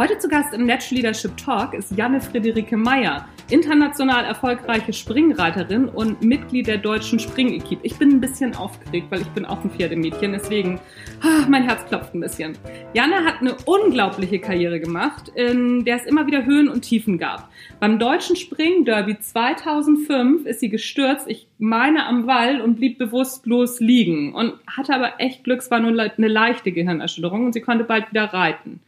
Heute 0.00 0.16
zu 0.16 0.28
Gast 0.28 0.54
im 0.54 0.64
Natural 0.64 0.94
Leadership 0.94 1.36
Talk 1.36 1.74
ist 1.74 1.90
Janne 1.96 2.20
Friederike 2.20 2.76
Meyer, 2.76 3.26
international 3.50 4.24
erfolgreiche 4.24 4.92
Springreiterin 4.92 5.88
und 5.88 6.22
Mitglied 6.22 6.68
der 6.68 6.78
deutschen 6.78 7.18
Springequipe. 7.18 7.84
Ich 7.84 7.96
bin 7.96 8.10
ein 8.10 8.20
bisschen 8.20 8.54
aufgeregt, 8.54 9.08
weil 9.10 9.22
ich 9.22 9.28
bin 9.30 9.44
auch 9.44 9.64
ein 9.64 9.70
Pferdemädchen, 9.72 10.30
deswegen 10.30 10.78
ah, 11.20 11.46
mein 11.48 11.64
Herz 11.64 11.84
klopft 11.86 12.14
ein 12.14 12.20
bisschen. 12.20 12.56
Janne 12.94 13.24
hat 13.24 13.40
eine 13.40 13.56
unglaubliche 13.64 14.38
Karriere 14.38 14.78
gemacht, 14.78 15.32
in 15.34 15.84
der 15.84 15.96
es 15.96 16.06
immer 16.06 16.28
wieder 16.28 16.44
Höhen 16.44 16.68
und 16.68 16.82
Tiefen 16.82 17.18
gab. 17.18 17.50
Beim 17.80 17.98
deutschen 17.98 18.36
Springderby 18.36 19.18
2005 19.18 20.46
ist 20.46 20.60
sie 20.60 20.68
gestürzt, 20.68 21.26
ich 21.26 21.48
meine 21.58 22.06
am 22.06 22.28
Wall 22.28 22.60
und 22.60 22.76
blieb 22.76 22.98
bewusstlos 22.98 23.80
liegen 23.80 24.32
und 24.32 24.52
hatte 24.68 24.94
aber 24.94 25.14
echt 25.18 25.42
Glück, 25.42 25.58
es 25.58 25.72
war 25.72 25.80
nur 25.80 25.90
eine 25.90 26.28
leichte 26.28 26.70
Gehirnerschütterung 26.70 27.46
und 27.46 27.52
sie 27.52 27.62
konnte 27.62 27.82
bald 27.82 28.10
wieder 28.12 28.32
reiten. 28.32 28.78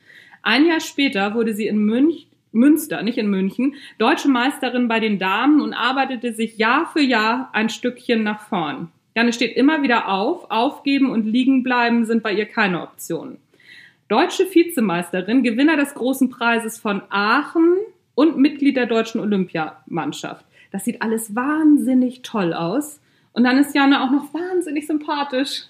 Ein 0.42 0.66
Jahr 0.66 0.80
später 0.80 1.34
wurde 1.34 1.54
sie 1.54 1.66
in 1.66 1.84
Münch, 1.84 2.26
Münster, 2.52 3.02
nicht 3.02 3.18
in 3.18 3.30
München, 3.30 3.74
deutsche 3.98 4.28
Meisterin 4.28 4.88
bei 4.88 5.00
den 5.00 5.18
Damen 5.18 5.60
und 5.60 5.74
arbeitete 5.74 6.32
sich 6.32 6.58
Jahr 6.58 6.86
für 6.86 7.00
Jahr 7.00 7.50
ein 7.52 7.68
Stückchen 7.68 8.22
nach 8.22 8.48
vorn. 8.48 8.88
Janne 9.14 9.32
steht 9.32 9.56
immer 9.56 9.82
wieder 9.82 10.08
auf, 10.08 10.50
aufgeben 10.50 11.10
und 11.10 11.26
liegen 11.26 11.62
bleiben 11.62 12.04
sind 12.04 12.22
bei 12.22 12.32
ihr 12.32 12.46
keine 12.46 12.82
Optionen. 12.82 13.38
Deutsche 14.08 14.44
Vizemeisterin, 14.52 15.42
Gewinner 15.42 15.76
des 15.76 15.94
großen 15.94 16.30
Preises 16.30 16.78
von 16.78 17.02
Aachen 17.10 17.76
und 18.14 18.38
Mitglied 18.38 18.76
der 18.76 18.86
deutschen 18.86 19.20
Olympiamannschaft. 19.20 20.44
Das 20.72 20.84
sieht 20.84 21.02
alles 21.02 21.34
wahnsinnig 21.34 22.22
toll 22.22 22.52
aus. 22.52 23.00
Und 23.32 23.44
dann 23.44 23.58
ist 23.58 23.74
Janne 23.74 24.02
auch 24.02 24.10
noch 24.10 24.34
wahnsinnig 24.34 24.86
sympathisch. 24.86 25.62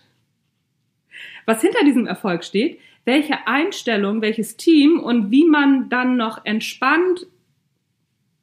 Was 1.45 1.61
hinter 1.61 1.85
diesem 1.85 2.07
Erfolg 2.07 2.45
steht, 2.45 2.79
welche 3.05 3.47
Einstellung, 3.47 4.23
welches 4.23 4.57
Team 4.57 5.01
und 5.01 5.31
wie 5.31 5.45
man 5.45 5.89
dann 5.89 6.17
noch 6.17 6.45
entspannt, 6.45 7.27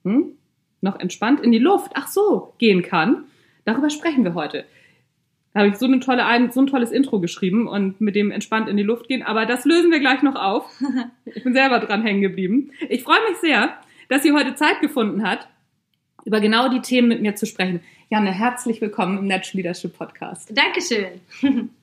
hm, 0.04 0.34
noch 0.82 1.00
entspannt 1.00 1.42
in 1.42 1.52
die 1.52 1.60
Luft, 1.60 1.92
ach 1.96 2.08
so, 2.08 2.54
gehen 2.58 2.82
kann, 2.82 3.26
darüber 3.66 3.90
sprechen 3.90 4.24
wir 4.24 4.34
heute. 4.34 4.66
Da 5.54 5.62
habe 5.62 5.70
ich 5.70 5.78
so, 5.78 5.86
eine 5.86 6.00
tolle, 6.00 6.24
so 6.52 6.62
ein 6.62 6.68
tolles 6.68 6.92
Intro 6.92 7.20
geschrieben 7.20 7.68
und 7.68 8.00
mit 8.00 8.16
dem 8.16 8.32
entspannt 8.32 8.70
in 8.70 8.78
die 8.78 8.84
Luft 8.84 9.08
gehen, 9.08 9.24
aber 9.24 9.46
das 9.46 9.66
lösen 9.66 9.92
wir 9.92 10.00
gleich 10.00 10.22
noch 10.22 10.36
auf. 10.36 10.70
Ich 11.26 11.44
bin 11.44 11.54
selber 11.54 11.80
dran 11.80 12.04
hängen 12.04 12.22
geblieben. 12.22 12.72
Ich 12.90 13.04
freue 13.04 13.20
mich 13.30 13.38
sehr, 13.38 13.78
dass 14.10 14.24
sie 14.24 14.32
heute 14.32 14.56
Zeit 14.56 14.82
gefunden 14.82 15.24
hat, 15.24 15.48
über 16.26 16.40
genau 16.40 16.70
die 16.70 16.82
Themen 16.82 17.08
mit 17.08 17.22
mir 17.22 17.36
zu 17.36 17.46
sprechen. 17.46 17.82
Janne, 18.10 18.32
herzlich 18.32 18.82
willkommen 18.82 19.18
im 19.18 19.28
Natural 19.28 19.58
Leadership 19.58 19.98
Podcast. 19.98 20.52
Dankeschön. 20.56 21.22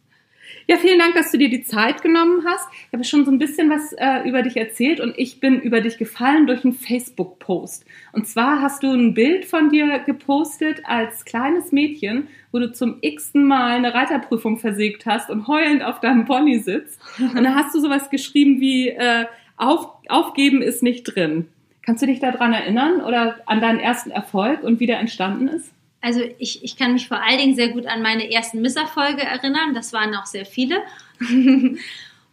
Ja, 0.67 0.77
vielen 0.77 0.99
Dank, 0.99 1.15
dass 1.15 1.31
du 1.31 1.39
dir 1.39 1.51
die 1.51 1.63
Zeit 1.63 2.03
genommen 2.03 2.45
hast. 2.47 2.67
Ich 2.89 2.93
habe 2.93 3.05
schon 3.05 3.25
so 3.25 3.31
ein 3.31 3.39
bisschen 3.39 3.69
was 3.71 3.93
äh, 3.93 4.27
über 4.27 4.43
dich 4.43 4.57
erzählt 4.57 5.01
und 5.01 5.15
ich 5.19 5.41
bin 5.41 5.61
über 5.61 5.81
dich 5.81 5.99
gefallen 5.99 6.47
durch 6.47 6.65
einen 6.65 6.73
Facebook-Post. 6.73 7.85
Und 8.13 8.27
zwar 8.27 8.63
hast 8.63 8.83
du 8.83 8.91
ein 8.91 9.13
Bild 9.15 9.45
von 9.45 9.69
dir 9.69 9.99
gepostet 9.99 10.83
als 10.85 11.25
kleines 11.25 11.71
Mädchen, 11.73 12.29
wo 12.51 12.59
du 12.59 12.73
zum 12.73 12.97
x-ten 13.03 13.45
Mal 13.45 13.77
eine 13.77 13.93
Reiterprüfung 13.93 14.59
versägt 14.59 15.05
hast 15.05 15.29
und 15.29 15.49
heulend 15.49 15.83
auf 15.85 16.01
deinem 16.01 16.25
Pony 16.25 16.59
sitzt. 16.59 16.99
Und 17.19 17.45
da 17.45 17.55
hast 17.55 17.75
du 17.75 17.81
sowas 17.81 18.09
geschrieben 18.09 18.61
wie 18.61 18.89
äh, 18.89 19.27
auf, 19.57 19.89
Aufgeben 20.09 20.63
ist 20.63 20.83
nicht 20.83 21.05
drin. 21.05 21.49
Kannst 21.83 22.03
du 22.03 22.07
dich 22.07 22.21
daran 22.21 22.55
erinnern 22.55 23.03
oder 23.03 23.37
an 23.45 23.61
deinen 23.61 23.81
ersten 23.81 24.11
Erfolg 24.11 24.63
und 24.63 24.81
wie 24.81 24.87
der 24.87 24.99
entstanden 24.99 25.49
ist? 25.49 25.74
Also 26.05 26.21
ich, 26.39 26.63
ich 26.63 26.77
kann 26.77 26.93
mich 26.93 27.09
vor 27.09 27.23
allen 27.23 27.39
Dingen 27.39 27.55
sehr 27.55 27.71
gut 27.71 27.87
an 27.87 28.03
meine 28.03 28.31
ersten 28.31 28.61
Misserfolge 28.61 29.23
erinnern. 29.23 29.73
Das 29.73 29.95
waren 29.95 30.15
auch 30.15 30.27
sehr 30.27 30.45
viele. 30.45 30.83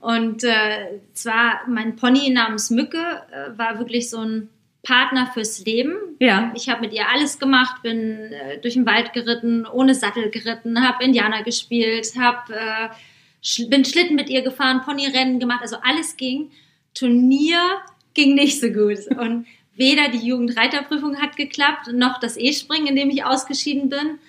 Und 0.02 0.44
äh, 0.44 1.00
zwar 1.14 1.62
mein 1.70 1.96
Pony 1.96 2.32
namens 2.32 2.70
Mücke 2.70 2.98
äh, 3.32 3.58
war 3.58 3.80
wirklich 3.80 4.10
so 4.10 4.20
ein 4.20 4.50
Partner 4.84 5.32
fürs 5.34 5.64
Leben. 5.64 5.94
Ja. 6.20 6.52
Ich 6.54 6.68
habe 6.68 6.82
mit 6.82 6.92
ihr 6.92 7.08
alles 7.08 7.40
gemacht, 7.40 7.82
bin 7.82 8.34
äh, 8.34 8.58
durch 8.60 8.74
den 8.74 8.86
Wald 8.86 9.14
geritten, 9.14 9.66
ohne 9.66 9.96
Sattel 9.96 10.32
geritten, 10.32 10.86
habe 10.86 11.06
Indianer 11.06 11.44
gespielt, 11.44 12.08
hab, 12.20 12.50
äh, 12.50 12.90
sch 13.42 13.70
bin 13.70 13.86
Schlitten 13.86 14.18
mit 14.18 14.30
ihr 14.30 14.42
gefahren, 14.42 14.82
Ponyrennen 14.82 15.40
gemacht, 15.40 15.62
also 15.62 15.78
alles 15.82 16.18
ging. 16.18 16.52
Turnier 16.94 17.62
ging 18.14 18.36
nicht 18.36 18.60
so 18.60 18.68
gut. 18.68 19.08
Und 19.18 19.46
weder 19.76 20.10
die 20.10 20.26
Jugendreiterprüfung 20.26 21.22
hat 21.22 21.36
geklappt, 21.36 21.92
noch 21.94 22.20
das 22.20 22.38
E-Springen, 22.38 22.88
in 22.88 22.96
dem 22.96 23.10
ich 23.10 23.24
ausgeschieden 23.24 23.90
bin. 23.90 24.20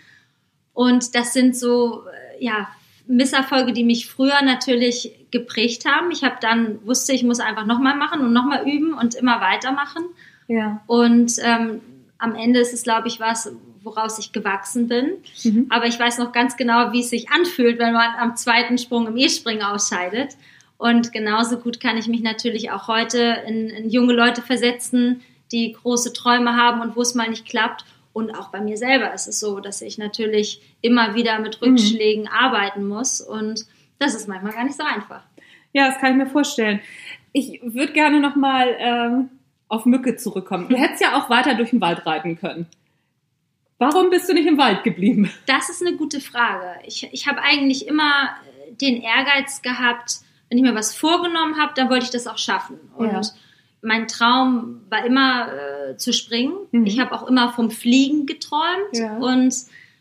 Und 0.73 1.15
das 1.15 1.33
sind 1.33 1.57
so, 1.57 2.05
äh, 2.07 2.45
ja, 2.45 2.69
Misserfolge, 3.07 3.73
die 3.73 3.85
mich 3.85 4.09
früher 4.09 4.43
natürlich 4.43 5.13
geprägt 5.31 5.85
haben. 5.87 6.11
Ich 6.11 6.23
habe 6.25 6.37
dann 6.41 6.85
wusste, 6.87 7.13
ich 7.13 7.25
muss 7.25 7.41
einfach 7.41 7.67
nochmal 7.67 7.97
machen 7.97 8.21
und 8.21 8.33
nochmal 8.33 8.69
üben 8.69 8.95
und 8.95 9.15
immer 9.15 9.41
weitermachen. 9.41 10.05
Ja. 10.49 10.83
Und 10.87 11.33
ähm, 11.43 11.81
am 12.19 12.35
Ende 12.35 12.61
ist 12.61 12.73
es, 12.73 12.85
glaube 12.85 13.09
ich, 13.09 13.19
was, 13.21 13.53
woraus 13.83 14.19
ich 14.19 14.33
gewachsen 14.33 14.89
bin. 14.89 15.13
Mhm. 15.43 15.67
Aber 15.71 15.87
ich 15.87 15.99
weiß 15.99 16.19
noch 16.19 16.33
ganz 16.33 16.57
genau, 16.57 16.93
wie 16.93 17.01
es 17.01 17.11
sich 17.11 17.31
anfühlt, 17.31 17.79
wenn 17.79 17.93
man 17.93 18.15
am 18.19 18.37
zweiten 18.37 18.79
Sprung 18.79 19.07
im 19.07 19.17
E-Springen 19.17 19.63
ausscheidet. 19.63 20.37
Und 20.79 21.13
genauso 21.13 21.59
gut 21.59 21.81
kann 21.81 21.97
ich 21.97 22.09
mich 22.09 22.23
natürlich 22.23 22.71
auch 22.71 22.89
heute 22.89 23.43
in, 23.47 23.69
in 23.69 23.91
junge 23.91 24.15
Leute 24.15 24.43
versetzen, 24.43 25.23
die 25.53 25.73
große 25.73 26.13
Träume 26.13 26.57
haben 26.57 26.81
und 26.81 26.97
wo 26.97 27.03
es 27.03 27.15
mal 27.15 27.29
nicht 27.29 27.47
klappt. 27.47 27.85
Und 28.13 28.37
auch 28.39 28.51
bei 28.51 28.61
mir 28.61 28.77
selber 28.77 29.13
ist 29.15 29.27
es 29.27 29.41
so, 29.41 29.61
dass 29.61 29.81
ich 29.81 29.99
natürlich 29.99 30.61
immer 30.81 31.15
wieder 31.15 31.39
mit 31.39 31.61
mhm. 31.61 31.69
Rückschlägen 31.69 32.25
mhm. 32.25 32.29
arbeiten 32.29 32.87
muss. 32.87 33.21
Und 33.21 33.67
das 33.99 34.15
ist 34.15 34.29
manchmal 34.29 34.53
gar 34.53 34.65
nicht 34.65 34.77
so 34.77 34.85
einfach. 34.85 35.23
Ja, 35.73 35.89
das 35.89 35.99
kann 35.99 36.13
ich 36.13 36.17
mir 36.19 36.31
vorstellen. 36.31 36.81
Ich 37.33 37.61
würde 37.63 37.93
gerne 37.93 38.21
nochmal 38.21 38.77
ähm, 38.79 39.31
auf 39.69 39.87
Mücke 39.87 40.17
zurückkommen. 40.17 40.69
Du 40.69 40.77
hättest 40.77 41.01
ja 41.01 41.17
auch 41.17 41.31
weiter 41.31 41.55
durch 41.55 41.71
den 41.71 41.81
Wald 41.81 42.05
reiten 42.05 42.39
können. 42.39 42.67
Warum 43.79 44.11
bist 44.11 44.29
du 44.29 44.35
nicht 44.35 44.47
im 44.47 44.59
Wald 44.59 44.85
geblieben? 44.85 45.33
Das 45.47 45.71
ist 45.71 45.85
eine 45.85 45.97
gute 45.97 46.21
Frage. 46.21 46.79
Ich, 46.87 47.09
ich 47.11 47.27
habe 47.27 47.41
eigentlich 47.43 47.89
immer 47.89 48.31
äh, 48.69 48.75
den 48.75 49.01
Ehrgeiz 49.01 49.63
gehabt, 49.63 50.21
wenn 50.49 50.59
ich 50.59 50.65
mir 50.65 50.75
was 50.75 50.95
vorgenommen 50.95 51.59
habe, 51.59 51.73
dann 51.75 51.89
wollte 51.89 52.05
ich 52.05 52.11
das 52.11 52.27
auch 52.27 52.37
schaffen. 52.37 52.79
Und 52.95 53.11
ja 53.11 53.23
mein 53.83 54.07
Traum 54.07 54.81
war 54.89 55.05
immer 55.05 55.49
äh, 55.53 55.97
zu 55.97 56.13
springen. 56.13 56.55
Mhm. 56.71 56.87
Ich 56.87 56.99
habe 57.01 57.13
auch 57.13 57.27
immer 57.27 57.53
vom 57.53 57.71
Fliegen 57.71 58.27
geträumt 58.27 58.95
ja. 58.95 59.19
und 59.19 59.55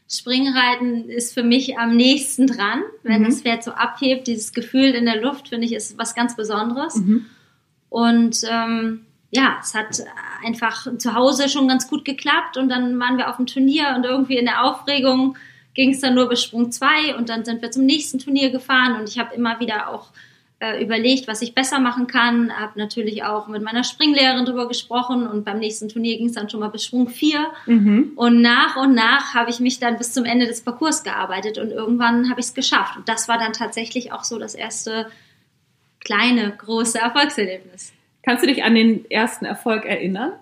Springreiten 0.07 1.09
ist 1.09 1.33
für 1.33 1.43
mich 1.43 1.77
am 1.77 1.95
nächsten 1.95 2.45
dran, 2.45 2.83
wenn 3.03 3.21
mhm. 3.21 3.25
das 3.25 3.41
Pferd 3.41 3.63
so 3.63 3.71
abhebt. 3.71 4.27
Dieses 4.27 4.53
Gefühl 4.53 4.91
in 4.91 5.05
der 5.05 5.21
Luft 5.21 5.49
finde 5.49 5.65
ich 5.65 5.73
ist 5.73 5.97
was 5.97 6.15
ganz 6.15 6.35
Besonderes. 6.35 6.97
Mhm. 6.97 7.25
Und 7.89 8.41
ähm, 8.49 9.05
ja, 9.31 9.57
es 9.61 9.73
hat 9.73 10.03
einfach 10.45 10.85
zu 10.97 11.15
Hause 11.15 11.49
schon 11.49 11.67
ganz 11.67 11.87
gut 11.87 12.05
geklappt 12.05 12.57
und 12.57 12.69
dann 12.69 12.99
waren 12.99 13.17
wir 13.17 13.29
auf 13.29 13.37
dem 13.37 13.47
Turnier 13.47 13.93
und 13.95 14.03
irgendwie 14.03 14.37
in 14.37 14.45
der 14.45 14.63
Aufregung 14.63 15.37
ging 15.73 15.91
es 15.91 16.01
dann 16.01 16.15
nur 16.15 16.27
bis 16.27 16.43
Sprung 16.43 16.71
2 16.71 17.15
und 17.15 17.29
dann 17.29 17.45
sind 17.45 17.61
wir 17.61 17.71
zum 17.71 17.85
nächsten 17.85 18.19
Turnier 18.19 18.51
gefahren 18.51 18.99
und 18.99 19.07
ich 19.07 19.17
habe 19.17 19.33
immer 19.33 19.61
wieder 19.61 19.89
auch 19.89 20.09
äh, 20.61 20.81
überlegt, 20.81 21.27
was 21.27 21.41
ich 21.41 21.55
besser 21.55 21.79
machen 21.79 22.05
kann. 22.05 22.55
Habe 22.55 22.77
natürlich 22.77 23.23
auch 23.23 23.47
mit 23.47 23.63
meiner 23.63 23.83
Springlehrerin 23.83 24.45
drüber 24.45 24.67
gesprochen 24.67 25.25
und 25.25 25.43
beim 25.43 25.57
nächsten 25.57 25.89
Turnier 25.89 26.17
ging 26.17 26.27
es 26.27 26.33
dann 26.33 26.51
schon 26.51 26.59
mal 26.59 26.69
bis 26.69 26.85
Schwung 26.85 27.09
4. 27.09 27.47
Mhm. 27.65 28.11
Und 28.15 28.41
nach 28.41 28.75
und 28.75 28.93
nach 28.93 29.33
habe 29.33 29.49
ich 29.49 29.59
mich 29.59 29.79
dann 29.79 29.97
bis 29.97 30.13
zum 30.13 30.23
Ende 30.23 30.45
des 30.45 30.61
Parcours 30.61 31.03
gearbeitet 31.03 31.57
und 31.57 31.71
irgendwann 31.71 32.29
habe 32.29 32.39
ich 32.39 32.45
es 32.45 32.53
geschafft. 32.53 32.95
Und 32.95 33.09
das 33.09 33.27
war 33.27 33.39
dann 33.39 33.53
tatsächlich 33.53 34.11
auch 34.11 34.23
so 34.23 34.37
das 34.37 34.53
erste 34.53 35.07
kleine, 35.99 36.53
große 36.55 36.99
Erfolgserlebnis. 36.99 37.91
Kannst 38.21 38.43
du 38.43 38.47
dich 38.47 38.63
an 38.63 38.75
den 38.75 39.09
ersten 39.09 39.45
Erfolg 39.45 39.85
erinnern? 39.85 40.33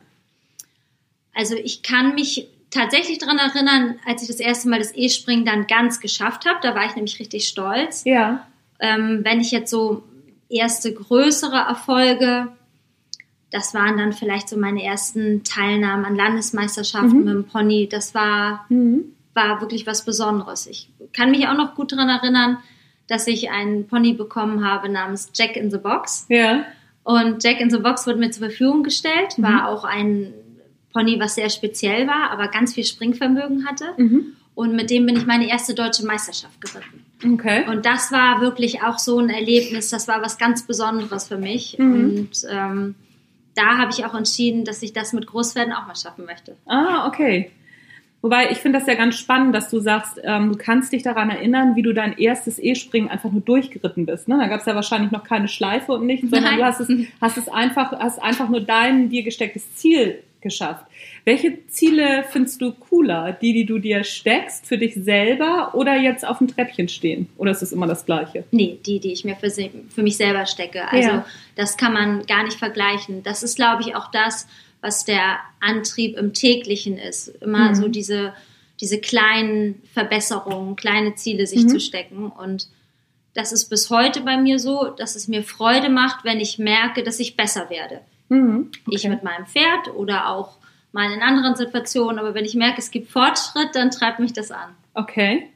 Also 1.33 1.55
ich 1.55 1.81
kann 1.81 2.15
mich 2.15 2.49
tatsächlich 2.71 3.19
daran 3.19 3.37
erinnern, 3.37 3.99
als 4.05 4.21
ich 4.21 4.27
das 4.27 4.41
erste 4.41 4.67
Mal 4.67 4.79
das 4.79 4.93
E-Springen 4.93 5.45
dann 5.45 5.65
ganz 5.67 6.01
geschafft 6.01 6.45
habe. 6.45 6.59
Da 6.61 6.75
war 6.75 6.85
ich 6.85 6.95
nämlich 6.95 7.19
richtig 7.21 7.47
stolz. 7.47 8.03
Ja. 8.03 8.45
Ähm, 8.81 9.21
wenn 9.23 9.39
ich 9.39 9.51
jetzt 9.51 9.71
so 9.71 10.03
erste 10.49 10.93
größere 10.93 11.57
Erfolge, 11.57 12.49
das 13.51 13.73
waren 13.73 13.97
dann 13.97 14.13
vielleicht 14.13 14.49
so 14.49 14.57
meine 14.57 14.83
ersten 14.83 15.43
Teilnahmen 15.43 16.05
an 16.05 16.15
Landesmeisterschaften 16.15 17.19
mhm. 17.19 17.23
mit 17.25 17.33
dem 17.33 17.43
Pony. 17.45 17.87
Das 17.89 18.13
war, 18.13 18.65
mhm. 18.69 19.05
war 19.33 19.61
wirklich 19.61 19.87
was 19.87 20.05
Besonderes. 20.05 20.67
Ich 20.67 20.89
kann 21.13 21.31
mich 21.31 21.47
auch 21.47 21.57
noch 21.57 21.75
gut 21.75 21.91
daran 21.91 22.09
erinnern, 22.09 22.57
dass 23.07 23.25
ich 23.27 23.49
einen 23.49 23.87
Pony 23.87 24.13
bekommen 24.13 24.63
habe 24.63 24.89
namens 24.89 25.31
Jack 25.33 25.55
in 25.55 25.71
the 25.71 25.77
Box. 25.77 26.25
Ja. 26.29 26.63
Und 27.03 27.43
Jack 27.43 27.59
in 27.59 27.71
the 27.71 27.79
Box 27.79 28.05
wurde 28.05 28.19
mir 28.19 28.29
zur 28.29 28.47
Verfügung 28.47 28.83
gestellt, 28.83 29.37
Mhm. 29.37 29.43
war 29.43 29.67
auch 29.67 29.83
ein 29.83 30.33
Pony, 30.93 31.19
was 31.19 31.35
sehr 31.35 31.49
speziell 31.49 32.07
war, 32.07 32.29
aber 32.31 32.49
ganz 32.49 32.73
viel 32.73 32.83
Springvermögen 32.83 33.67
hatte. 33.67 33.85
Mhm. 33.97 34.35
Und 34.59 34.75
mit 34.75 34.89
dem 34.89 35.05
bin 35.05 35.15
ich 35.15 35.25
meine 35.25 35.49
erste 35.49 35.73
deutsche 35.73 36.05
Meisterschaft 36.05 36.59
geritten. 36.59 37.05
Okay. 37.33 37.63
Und 37.69 37.85
das 37.85 38.11
war 38.11 38.41
wirklich 38.41 38.83
auch 38.83 38.99
so 38.99 39.17
ein 39.17 39.29
Erlebnis, 39.29 39.89
das 39.89 40.09
war 40.09 40.21
was 40.21 40.37
ganz 40.37 40.67
Besonderes 40.67 41.29
für 41.29 41.37
mich. 41.37 41.77
Mhm. 41.79 41.93
Und 41.93 42.29
ähm, 42.51 42.95
da 43.55 43.77
habe 43.77 43.91
ich 43.93 44.03
auch 44.03 44.13
entschieden, 44.13 44.65
dass 44.65 44.83
ich 44.83 44.91
das 44.91 45.13
mit 45.13 45.27
Großpferden 45.27 45.71
auch 45.71 45.87
mal 45.87 45.95
schaffen 45.95 46.25
möchte. 46.25 46.57
Ah, 46.65 47.07
okay. 47.07 47.51
Wobei, 48.21 48.51
ich 48.51 48.57
finde 48.57 48.79
das 48.79 48.87
ja 48.89 48.95
ganz 48.95 49.17
spannend, 49.17 49.55
dass 49.55 49.69
du 49.69 49.79
sagst, 49.79 50.19
ähm, 50.25 50.51
du 50.51 50.57
kannst 50.57 50.91
dich 50.91 51.03
daran 51.03 51.29
erinnern, 51.29 51.77
wie 51.77 51.81
du 51.81 51.93
dein 51.93 52.17
erstes 52.17 52.59
E-Springen 52.61 53.07
einfach 53.07 53.31
nur 53.31 53.39
durchgeritten 53.39 54.05
bist. 54.05 54.27
Ne? 54.27 54.37
Da 54.39 54.47
gab 54.47 54.59
es 54.59 54.65
ja 54.65 54.75
wahrscheinlich 54.75 55.11
noch 55.11 55.23
keine 55.23 55.47
Schleife 55.47 55.93
und 55.93 56.05
nichts, 56.05 56.29
sondern 56.29 56.55
Nein. 56.55 56.57
du 56.57 56.65
hast 56.65 56.81
es, 56.81 56.89
hast 57.21 57.37
es 57.37 57.47
einfach, 57.47 57.93
hast 57.97 58.21
einfach 58.21 58.49
nur 58.49 58.59
dein 58.59 59.07
dir 59.07 59.23
gestecktes 59.23 59.73
Ziel 59.75 60.21
geschafft. 60.41 60.85
Welche 61.25 61.67
Ziele 61.67 62.23
findest 62.29 62.61
du 62.61 62.71
cooler? 62.71 63.33
Die, 63.41 63.53
die 63.53 63.65
du 63.65 63.79
dir 63.79 64.03
steckst 64.03 64.65
für 64.65 64.77
dich 64.77 64.95
selber 64.95 65.71
oder 65.73 65.95
jetzt 65.97 66.25
auf 66.25 66.37
dem 66.39 66.47
Treppchen 66.47 66.87
stehen? 66.87 67.29
Oder 67.37 67.51
ist 67.51 67.61
es 67.61 67.71
immer 67.71 67.87
das 67.87 68.05
Gleiche? 68.05 68.43
Nee, 68.51 68.79
die, 68.85 68.99
die 68.99 69.11
ich 69.11 69.25
mir 69.25 69.35
für, 69.35 69.49
für 69.51 70.01
mich 70.03 70.17
selber 70.17 70.45
stecke. 70.45 70.87
Also 70.87 71.09
Ja. 71.09 71.25
das 71.55 71.77
kann 71.77 71.93
man 71.93 72.25
gar 72.25 72.43
nicht 72.43 72.57
vergleichen. 72.57 73.23
Das 73.23 73.43
ist, 73.43 73.55
glaube 73.55 73.81
ich, 73.83 73.95
auch 73.95 74.11
das, 74.11 74.47
was 74.81 75.03
der 75.05 75.39
Antrieb 75.59 76.17
im 76.17 76.33
täglichen 76.33 76.97
ist. 76.97 77.27
Immer 77.41 77.69
Mhm. 77.71 77.75
so 77.75 77.87
diese, 77.89 78.33
diese 78.79 78.99
kleinen 78.99 79.81
Verbesserungen, 79.93 80.75
kleine 80.77 81.15
Ziele 81.15 81.45
sich 81.47 81.63
Mhm. 81.63 81.69
zu 81.69 81.79
stecken. 81.81 82.27
Und 82.29 82.69
das 83.33 83.51
ist 83.51 83.65
bis 83.69 83.89
heute 83.89 84.21
bei 84.21 84.37
mir 84.37 84.57
so, 84.57 84.85
dass 84.97 85.15
es 85.15 85.27
mir 85.27 85.43
Freude 85.43 85.89
macht, 85.89 86.23
wenn 86.23 86.39
ich 86.39 86.57
merke, 86.59 87.03
dass 87.03 87.19
ich 87.19 87.35
besser 87.35 87.69
werde. 87.69 87.99
Mhm. 88.29 88.71
Ich 88.89 89.07
mit 89.07 89.23
meinem 89.23 89.45
Pferd 89.45 89.93
oder 89.95 90.29
auch 90.29 90.57
mal 90.91 91.11
in 91.11 91.21
anderen 91.21 91.55
Situationen. 91.55 92.19
Aber 92.19 92.33
wenn 92.33 92.45
ich 92.45 92.55
merke, 92.55 92.79
es 92.79 92.91
gibt 92.91 93.09
Fortschritt, 93.09 93.69
dann 93.73 93.91
treibt 93.91 94.19
mich 94.19 94.33
das 94.33 94.51
an. 94.51 94.75
Okay. 94.93 95.49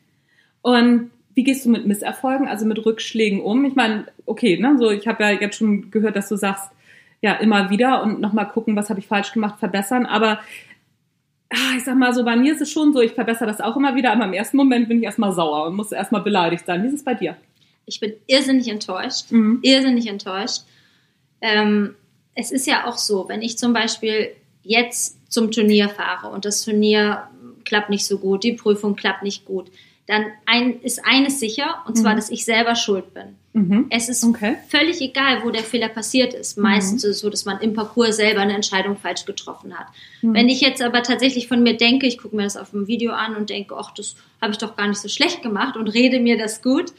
Und 0.62 1.12
wie 1.34 1.44
gehst 1.44 1.66
du 1.66 1.70
mit 1.70 1.86
Misserfolgen, 1.86 2.48
also 2.48 2.66
mit 2.66 2.84
Rückschlägen 2.86 3.42
um? 3.42 3.66
Ich 3.66 3.76
meine, 3.76 4.06
okay, 4.26 4.58
ne, 4.58 4.76
so 4.78 4.92
ich 4.92 5.08
habe 5.08 5.24
ja 5.24 5.32
jetzt 5.32 5.58
schon 5.58 5.90
gehört, 5.90 6.16
dass 6.16 6.30
du 6.30 6.36
sagst, 6.36 6.70
ja, 7.22 7.34
immer 7.36 7.70
wieder 7.70 8.04
und 8.04 8.20
nochmal 8.20 8.50
gucken, 8.50 8.76
was 8.76 8.90
habe 8.90 9.00
ich 9.00 9.08
falsch 9.08 9.32
gemacht, 9.32 9.58
verbessern. 9.60 10.06
Aber 10.06 10.40
ah, 11.50 11.76
ich 11.78 11.84
sag 11.84 11.96
mal 11.96 12.14
so, 12.14 12.24
bei 12.24 12.36
mir 12.36 12.54
ist 12.54 12.62
es 12.62 12.72
schon 12.72 12.94
so, 12.94 13.02
ich 13.02 13.14
verbessere 13.14 13.48
das 13.48 13.62
auch 13.62 13.78
immer 13.78 13.96
wieder, 13.96 14.12
aber 14.12 14.26
im 14.26 14.34
ersten 14.34 14.58
Moment 14.58 14.90
bin 14.90 14.98
ich 14.98 15.06
erstmal 15.06 15.32
sauer 15.32 15.68
und 15.68 15.76
muss 15.76 15.92
erstmal 15.92 16.22
beleidigt 16.22 16.66
sein. 16.66 16.84
Wie 16.84 16.88
ist 16.88 16.94
es 16.94 17.04
bei 17.04 17.14
dir? 17.14 17.38
Ich 17.86 18.00
bin 18.00 18.14
irrsinnig 18.28 18.68
enttäuscht. 18.70 19.32
Mhm. 19.32 19.60
irrsinnig 19.62 20.08
enttäuscht. 20.08 20.64
Ähm, 21.42 21.96
es 22.36 22.52
ist 22.52 22.68
ja 22.68 22.88
auch 22.88 22.98
so, 22.98 23.28
wenn 23.30 23.42
ich 23.42 23.58
zum 23.58 23.74
Beispiel 23.74 24.30
jetzt 24.64 25.18
zum 25.32 25.52
Turnier 25.52 25.90
fahre 25.90 26.30
und 26.30 26.46
das 26.46 26.64
Turnier 26.64 27.28
klappt 27.66 27.90
nicht 27.90 28.06
so 28.06 28.18
gut, 28.18 28.44
die 28.44 28.54
Prüfung 28.54 28.96
klappt 28.96 29.24
nicht 29.24 29.46
gut, 29.46 29.72
dann 30.06 30.26
ein, 30.46 30.82
ist 30.82 31.06
eines 31.06 31.40
sicher, 31.40 31.82
und 31.88 31.98
zwar, 31.98 32.12
Mhm. 32.12 32.16
dass 32.18 32.30
ich 32.30 32.44
selber 32.44 32.76
schuld 32.76 33.14
bin. 33.14 33.36
Mhm. 33.54 33.86
Es 33.90 34.10
ist 34.10 34.24
Okay. 34.26 34.56
völlig 34.68 35.00
egal, 35.00 35.44
wo 35.44 35.50
der 35.50 35.64
Fehler 35.64 35.88
passiert 35.88 36.34
ist. 36.34 36.58
Meistens 36.58 37.04
ist 37.06 37.16
es 37.18 37.20
so, 37.22 37.30
dass 37.30 37.46
man 37.46 37.62
im 37.62 37.74
Parcours 37.74 38.18
selber 38.18 38.42
eine 38.42 38.54
Entscheidung 38.54 38.98
falsch 38.98 39.24
getroffen 39.26 39.78
hat. 39.80 39.88
Mhm. 40.22 40.34
Wenn 40.34 40.50
ich 40.50 40.60
jetzt 40.60 40.82
aber 40.82 41.04
tatsächlich 41.04 41.48
von 41.48 41.64
mir 41.64 41.78
denke, 41.78 42.06
ich 42.06 42.18
gucke 42.18 42.36
mir 42.36 42.44
das 42.44 42.58
auf 42.58 42.72
dem 42.72 42.88
Video 42.88 43.14
an 43.14 43.36
und 43.38 43.50
denke, 43.50 43.76
ach, 43.78 43.94
das 43.94 44.16
habe 44.42 44.52
ich 44.52 44.58
doch 44.58 44.76
gar 44.76 44.88
nicht 44.90 45.00
so 45.00 45.08
schlecht 45.08 45.42
gemacht 45.42 45.78
und 45.78 45.88
rede 45.88 46.20
mir 46.20 46.38
das 46.38 46.62
gut, 46.62 46.92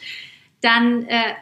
dann 0.63 1.05
äh, 1.07 1.35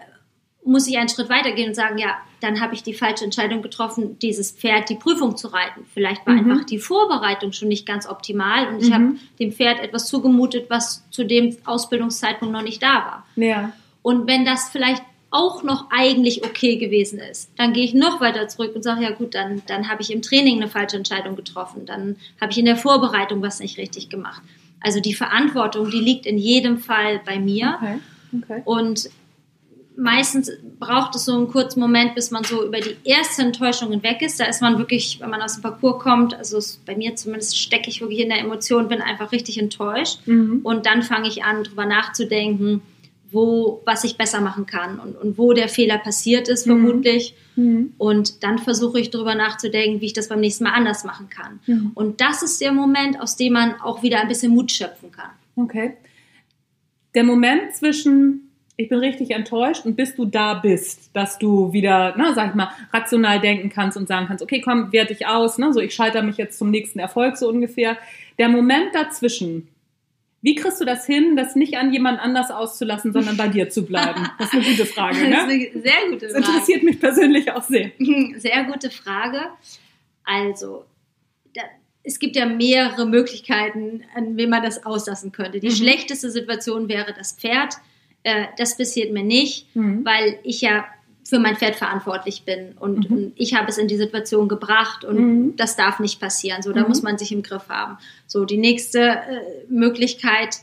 muss 0.65 0.87
ich 0.87 0.97
einen 0.97 1.09
Schritt 1.09 1.29
weitergehen 1.29 1.69
und 1.71 1.75
sagen, 1.75 1.99
ja, 1.99 2.17
dann 2.41 2.61
habe 2.61 2.75
ich 2.75 2.83
die 2.83 2.95
falsche 2.95 3.25
Entscheidung 3.25 3.63
getroffen, 3.63 4.19
dieses 4.21 4.53
Pferd 4.53 4.89
die 4.89 4.95
Prüfung 4.95 5.37
zu 5.37 5.49
reiten. 5.49 5.85
Vielleicht 5.93 6.25
war 6.27 6.35
Mhm. 6.35 6.51
einfach 6.53 6.67
die 6.67 6.79
Vorbereitung 6.79 7.53
schon 7.53 7.69
nicht 7.69 7.85
ganz 7.87 8.09
optimal 8.09 8.69
und 8.69 8.81
ich 8.83 8.89
Mhm. 8.91 8.95
habe 8.95 9.05
dem 9.41 9.53
Pferd 9.53 9.81
etwas 9.81 10.07
zugemutet, 10.07 10.67
was 10.71 11.05
zu 11.11 11.25
dem 11.25 11.57
Ausbildungszeitpunkt 11.65 12.53
noch 12.53 12.63
nicht 12.63 12.83
da 12.83 12.95
war. 12.95 13.27
Ja. 13.37 13.73
Und 14.03 14.27
wenn 14.29 14.45
das 14.45 14.71
vielleicht 14.71 15.03
auch 15.31 15.63
noch 15.63 15.87
eigentlich 15.91 16.45
okay 16.45 16.77
gewesen 16.77 17.19
ist, 17.19 17.51
dann 17.57 17.73
gehe 17.73 17.85
ich 17.85 17.95
noch 17.95 18.21
weiter 18.21 18.47
zurück 18.49 18.73
und 18.77 18.83
sage, 18.83 19.03
ja 19.03 19.11
gut, 19.13 19.35
dann, 19.35 19.63
dann 19.67 19.89
habe 19.89 20.03
ich 20.03 20.13
im 20.13 20.21
Training 20.23 20.57
eine 20.57 20.69
falsche 20.69 20.97
Entscheidung 20.97 21.37
getroffen, 21.37 21.87
dann 21.87 22.17
habe 22.41 22.53
ich 22.53 22.59
in 22.59 22.67
der 22.67 22.77
Vorbereitung 22.77 23.41
was 23.43 23.59
nicht 23.61 23.79
richtig 23.79 24.11
gemacht. 24.11 24.43
Also 24.81 25.01
die 25.01 25.15
Verantwortung, 25.15 25.91
die 25.91 26.01
liegt 26.01 26.27
in 26.27 26.39
jedem 26.39 26.79
Fall 26.79 27.21
bei 27.25 27.39
mir. 27.39 27.79
Okay. 27.81 27.99
Okay. 28.45 28.63
Und 28.65 29.09
meistens 30.03 30.51
braucht 30.79 31.15
es 31.15 31.25
so 31.27 31.33
einen 31.33 31.49
kurzen 31.49 31.81
Moment, 31.81 32.15
bis 32.15 32.31
man 32.31 32.45
so 32.45 32.65
über 32.67 32.81
die 32.81 32.97
erste 33.05 33.43
Enttäuschung 33.43 33.91
hinweg 33.91 34.21
ist. 34.21 34.41
Da 34.41 34.45
ist 34.45 34.61
man 34.61 34.79
wirklich, 34.79 35.21
wenn 35.21 35.31
man 35.31 35.41
aus 35.41 35.55
dem 35.55 35.63
Parcours 35.63 36.03
kommt, 36.03 36.35
also 36.35 36.59
bei 36.85 36.97
mir 36.97 37.15
zumindest 37.15 37.59
stecke 37.59 37.89
ich 37.89 38.01
wirklich 38.01 38.21
in 38.21 38.29
der 38.29 38.41
Emotion, 38.41 38.89
bin 38.89 39.01
einfach 39.01 39.33
richtig 39.33 39.59
enttäuscht. 39.59 40.19
Mhm. 40.27 40.61
Und 40.65 40.87
dann 40.87 41.03
fange 41.03 41.29
ich 41.29 41.45
an, 41.45 41.65
drüber 41.65 41.87
nachzudenken, 41.87 42.83
wo, 43.31 43.81
was 43.87 44.05
ich 44.05 44.19
besser 44.19 44.43
machen 44.43 44.67
kann 44.67 44.99
und, 44.99 45.17
und 45.17 45.39
wo 45.39 45.55
der 45.55 45.69
Fehler 45.69 45.97
passiert 45.99 46.49
ist, 46.49 46.67
Mhm. 46.67 46.71
vermutlich. 46.71 47.35
Mhm. 47.57 47.95
Und 47.97 48.43
dann 48.43 48.59
versuche 48.59 49.01
ich 49.01 49.11
drüber 49.11 49.35
nachzudenken, 49.35 50.01
wie 50.01 50.07
ich 50.07 50.13
das 50.13 50.29
beim 50.29 50.41
nächsten 50.41 50.65
Mal 50.65 50.73
anders 50.73 51.05
machen 51.05 51.29
kann. 51.31 51.61
Und 51.95 52.21
das 52.21 52.43
ist 52.43 52.61
der 52.61 52.73
Moment, 52.73 53.21
aus 53.21 53.37
dem 53.37 53.55
man 53.55 53.81
auch 53.81 54.03
wieder 54.03 54.21
ein 54.21 54.29
bisschen 54.29 54.53
Mut 54.53 54.71
schöpfen 54.71 55.11
kann. 55.13 55.31
Okay. 55.57 55.95
Der 57.15 57.25
Moment 57.25 57.75
zwischen 57.75 58.52
ich 58.83 58.89
bin 58.89 58.99
richtig 58.99 59.31
enttäuscht 59.31 59.85
und 59.87 59.97
bis 59.97 60.15
du 60.15 60.25
da 60.25 60.55
bist, 60.55 61.11
dass 61.15 61.39
du 61.39 61.73
wieder, 61.73 62.15
na, 62.17 62.35
sag 62.35 62.51
ich 62.51 62.55
mal, 62.55 62.69
rational 62.93 63.41
denken 63.41 63.69
kannst 63.71 63.97
und 63.97 64.09
sagen 64.09 64.27
kannst, 64.27 64.43
okay, 64.43 64.61
komm, 64.61 64.93
werte 64.93 65.13
ich 65.13 65.27
aus, 65.27 65.59
ne, 65.59 65.73
so 65.73 65.81
ich 65.81 65.95
scheitere 65.95 66.23
mich 66.23 66.37
jetzt 66.37 66.59
zum 66.59 66.71
nächsten 66.71 66.99
Erfolg 66.99 67.37
so 67.37 67.49
ungefähr. 67.49 67.97
Der 68.39 68.49
Moment 68.49 68.95
dazwischen, 68.95 69.69
wie 70.45 70.57
kriegst 70.57 70.81
du 70.81 70.85
das 70.85 71.07
hin, 71.07 71.37
das 71.37 71.55
nicht 71.55 71.77
an 71.77 71.93
jemand 71.93 72.19
anders 72.21 72.51
auszulassen, 72.51 73.13
sondern 73.13 73.37
bei 73.37 73.49
dir 73.49 73.71
zu 73.71 73.87
bleiben? 73.87 74.29
Das 74.39 74.49
ist 74.49 74.55
eine 74.55 74.65
gute 74.65 74.87
Frage, 74.87 75.17
Das 75.21 75.25
ist 75.25 75.31
ne? 75.31 75.41
eine 75.73 75.83
sehr 75.83 76.11
gute 76.11 76.27
Das 76.27 76.33
Frage. 76.33 76.47
interessiert 76.47 76.83
mich 76.83 76.99
persönlich 77.01 77.53
auch 77.53 77.63
sehr. 77.63 77.93
Sehr 78.39 78.65
gute 78.65 78.91
Frage. 78.91 79.39
Also, 80.25 80.85
da, 81.55 81.63
es 82.03 82.19
gibt 82.19 82.35
ja 82.37 82.47
mehrere 82.47 83.07
Möglichkeiten, 83.07 84.03
an 84.17 84.37
wem 84.37 84.51
man 84.51 84.63
das 84.63 84.85
auslassen 84.85 85.31
könnte. 85.33 85.61
Die 85.61 85.69
Mhm. 85.69 85.75
schlechteste 85.75 86.31
Situation 86.31 86.89
wäre 86.89 87.13
das 87.17 87.33
Pferd. 87.33 87.75
Äh, 88.25 88.47
das 88.57 88.77
passiert 88.77 89.13
mir 89.13 89.25
nicht, 89.25 89.75
Mhm. 89.75 90.05
weil 90.05 90.39
ich 90.45 90.61
ja 90.61 90.85
für 91.25 91.39
mein 91.39 91.57
Pferd 91.57 91.77
verantwortlich 91.77 92.43
bin 92.45 92.73
und, 92.79 93.09
Mhm. 93.11 93.17
und 93.17 93.33
ich 93.37 93.55
habe 93.55 93.69
es 93.69 93.79
in 93.79 93.89
die 93.89 93.97
Situation 93.97 94.49
gebracht 94.49 95.05
und 95.05 95.17
Mhm. 95.19 95.57
das 95.57 95.77
darf 95.77 95.99
nicht 96.01 96.21
passieren. 96.21 96.63
So, 96.63 96.73
da 96.73 96.83
Mhm. 96.83 96.89
muss 96.89 97.03
man 97.03 97.17
sich 97.19 97.33
im 97.33 97.43
Griff 97.43 97.69
haben. 97.69 97.99
So, 98.27 98.45
die 98.45 98.57
nächste 98.59 99.01
äh, 99.01 99.41
Möglichkeit 99.69 100.57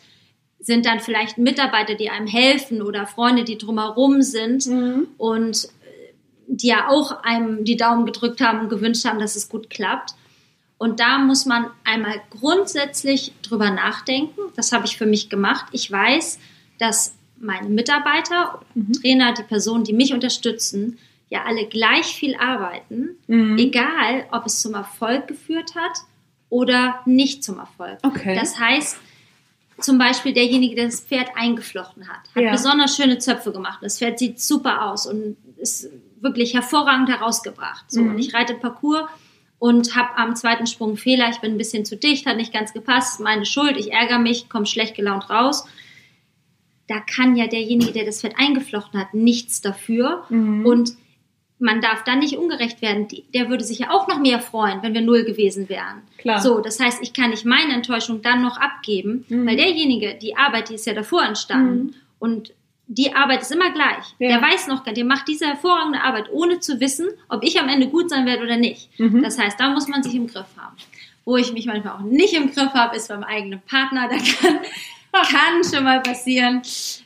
sind 0.59 0.85
dann 0.85 0.99
vielleicht 0.99 1.37
Mitarbeiter, 1.37 1.95
die 1.95 2.09
einem 2.09 2.27
helfen 2.27 2.81
oder 2.81 3.07
Freunde, 3.07 3.45
die 3.45 3.57
drumherum 3.57 4.21
sind 4.21 4.65
Mhm. 4.67 5.07
und 5.17 5.65
äh, 5.65 6.13
die 6.47 6.67
ja 6.67 6.89
auch 6.89 7.23
einem 7.23 7.63
die 7.63 7.77
Daumen 7.77 8.05
gedrückt 8.05 8.41
haben 8.41 8.59
und 8.61 8.69
gewünscht 8.69 9.05
haben, 9.05 9.19
dass 9.19 9.35
es 9.37 9.47
gut 9.49 9.69
klappt. 9.69 10.11
Und 10.77 10.99
da 10.99 11.17
muss 11.19 11.45
man 11.45 11.67
einmal 11.85 12.21
grundsätzlich 12.29 13.33
drüber 13.41 13.69
nachdenken. 13.69 14.39
Das 14.55 14.71
habe 14.71 14.85
ich 14.85 14.97
für 14.97 15.05
mich 15.05 15.29
gemacht. 15.29 15.65
Ich 15.71 15.89
weiß, 15.91 16.39
dass 16.79 17.15
meine 17.41 17.69
Mitarbeiter, 17.69 18.61
Mhm. 18.73 18.93
Trainer, 18.93 19.33
die 19.33 19.43
Personen, 19.43 19.83
die 19.83 19.93
mich 19.93 20.13
unterstützen, 20.13 20.97
ja 21.29 21.43
alle 21.45 21.65
gleich 21.67 22.05
viel 22.07 22.35
arbeiten, 22.35 23.09
Mhm. 23.27 23.57
egal 23.57 24.25
ob 24.31 24.45
es 24.45 24.61
zum 24.61 24.73
Erfolg 24.73 25.27
geführt 25.27 25.75
hat 25.75 25.97
oder 26.49 27.01
nicht 27.05 27.43
zum 27.43 27.59
Erfolg. 27.59 27.99
Okay. 28.03 28.35
Das 28.35 28.59
heißt, 28.59 28.97
zum 29.79 29.97
Beispiel 29.97 30.33
derjenige, 30.33 30.75
der 30.75 30.85
das 30.85 30.99
Pferd 31.01 31.29
eingeflochten 31.35 32.07
hat, 32.09 32.21
hat 32.35 32.43
Ja. 32.43 32.51
besonders 32.51 32.95
schöne 32.97 33.17
Zöpfe 33.19 33.51
gemacht. 33.51 33.79
Das 33.81 33.99
Pferd 33.99 34.19
sieht 34.19 34.41
super 34.41 34.85
aus 34.87 35.05
und 35.05 35.37
ist 35.57 35.87
wirklich 36.19 36.53
hervorragend 36.53 37.09
herausgebracht. 37.09 37.85
So, 37.89 38.01
Mhm. 38.01 38.09
und 38.09 38.19
ich 38.19 38.33
reite 38.33 38.55
Parcours 38.55 39.07
und 39.59 39.95
habe 39.95 40.17
am 40.17 40.35
zweiten 40.35 40.67
Sprung 40.67 40.89
einen 40.89 40.97
Fehler. 40.97 41.29
Ich 41.29 41.37
bin 41.39 41.53
ein 41.53 41.57
bisschen 41.57 41.85
zu 41.85 41.95
dicht, 41.95 42.25
hat 42.25 42.35
nicht 42.37 42.51
ganz 42.51 42.73
gepasst, 42.73 43.19
meine 43.21 43.45
Schuld, 43.45 43.77
ich 43.77 43.93
ärgere 43.93 44.19
mich, 44.19 44.49
komme 44.49 44.65
schlecht 44.65 44.95
gelaunt 44.95 45.29
raus. 45.29 45.65
Da 46.89 46.99
kann 46.99 47.35
ja 47.37 47.47
derjenige, 47.47 47.91
der 47.93 48.03
das 48.05 48.19
Pferd 48.19 48.33
eingeflochten 48.37 48.99
hat, 48.99 49.13
nichts 49.13 49.61
dafür. 49.61 50.25
Mhm. 50.29 50.65
Und 50.65 50.91
man 51.59 51.81
darf 51.81 52.03
dann 52.03 52.19
nicht 52.19 52.37
ungerecht 52.37 52.81
werden. 52.81 53.07
Der 53.33 53.49
würde 53.49 53.63
sich 53.63 53.79
ja 53.79 53.91
auch 53.91 54.07
noch 54.07 54.19
mehr 54.19 54.39
freuen, 54.39 54.81
wenn 54.81 54.93
wir 54.93 55.01
null 55.01 55.23
gewesen 55.23 55.69
wären. 55.69 56.01
Klar. 56.17 56.41
So, 56.41 56.59
das 56.61 56.79
heißt, 56.79 56.99
ich 57.01 57.13
kann 57.13 57.29
nicht 57.31 57.45
meine 57.45 57.73
Enttäuschung 57.73 58.21
dann 58.21 58.41
noch 58.41 58.57
abgeben, 58.57 59.25
Mhm. 59.29 59.45
weil 59.47 59.55
derjenige, 59.57 60.15
die 60.21 60.35
Arbeit, 60.35 60.69
die 60.69 60.75
ist 60.75 60.85
ja 60.87 60.93
davor 60.93 61.23
entstanden 61.23 61.83
Mhm. 61.87 61.93
und 62.19 62.53
die 62.87 63.13
Arbeit 63.13 63.41
ist 63.43 63.51
immer 63.51 63.71
gleich. 63.71 64.03
Ja. 64.17 64.29
Der 64.29 64.41
weiß 64.41 64.67
noch, 64.67 64.83
gar- 64.83 64.95
der 64.95 65.05
macht 65.05 65.27
diese 65.27 65.45
hervorragende 65.45 66.01
Arbeit, 66.01 66.29
ohne 66.31 66.59
zu 66.59 66.79
wissen, 66.79 67.07
ob 67.27 67.43
ich 67.43 67.59
am 67.59 67.69
Ende 67.69 67.87
gut 67.87 68.09
sein 68.09 68.25
werde 68.25 68.41
oder 68.43 68.57
nicht. 68.57 68.89
Mhm. 68.99 69.21
Das 69.21 69.37
heißt, 69.37 69.59
da 69.59 69.69
muss 69.69 69.87
man 69.87 70.01
sich 70.01 70.15
im 70.15 70.25
Griff 70.25 70.47
haben. 70.57 70.75
Wo 71.25 71.37
ich 71.37 71.53
mich 71.53 71.67
manchmal 71.67 71.93
auch 71.97 71.99
nicht 71.99 72.33
im 72.33 72.51
Griff 72.51 72.73
habe, 72.73 72.95
ist 72.95 73.09
beim 73.09 73.23
eigenen 73.23 73.61
Partner. 73.69 74.07
Da 74.09 74.15
kann, 74.15 74.59
kann 75.11 75.63
schon 75.63 75.83
mal 75.83 76.01
passieren, 76.01 76.61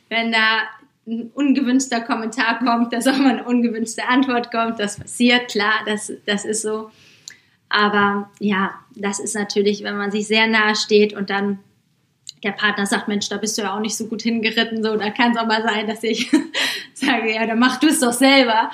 wenn 0.08 0.32
da 0.32 0.62
ein 1.06 1.30
ungewünschter 1.34 2.00
Kommentar 2.00 2.58
kommt, 2.58 2.92
dass 2.92 3.06
auch 3.06 3.18
mal 3.18 3.38
eine 3.38 3.44
ungewünschte 3.44 4.06
Antwort 4.08 4.50
kommt. 4.50 4.80
Das 4.80 4.98
passiert, 4.98 5.50
klar, 5.50 5.80
das, 5.86 6.12
das 6.26 6.44
ist 6.44 6.62
so. 6.62 6.90
Aber 7.68 8.30
ja, 8.38 8.74
das 8.94 9.18
ist 9.18 9.34
natürlich, 9.34 9.82
wenn 9.82 9.96
man 9.96 10.10
sich 10.10 10.26
sehr 10.26 10.46
nahe 10.46 10.76
steht 10.76 11.12
und 11.12 11.30
dann 11.30 11.58
der 12.42 12.52
Partner 12.52 12.86
sagt, 12.86 13.08
Mensch, 13.08 13.28
da 13.28 13.38
bist 13.38 13.56
du 13.56 13.62
ja 13.62 13.74
auch 13.74 13.80
nicht 13.80 13.96
so 13.96 14.06
gut 14.06 14.22
hingeritten, 14.22 14.82
so, 14.82 14.96
da 14.96 15.10
kann 15.10 15.32
es 15.32 15.38
auch 15.38 15.46
mal 15.46 15.62
sein, 15.62 15.86
dass 15.86 16.02
ich 16.02 16.30
sage, 16.94 17.34
ja, 17.34 17.46
dann 17.46 17.58
mach 17.58 17.80
du 17.80 17.88
es 17.88 18.00
doch 18.00 18.12
selber. 18.12 18.70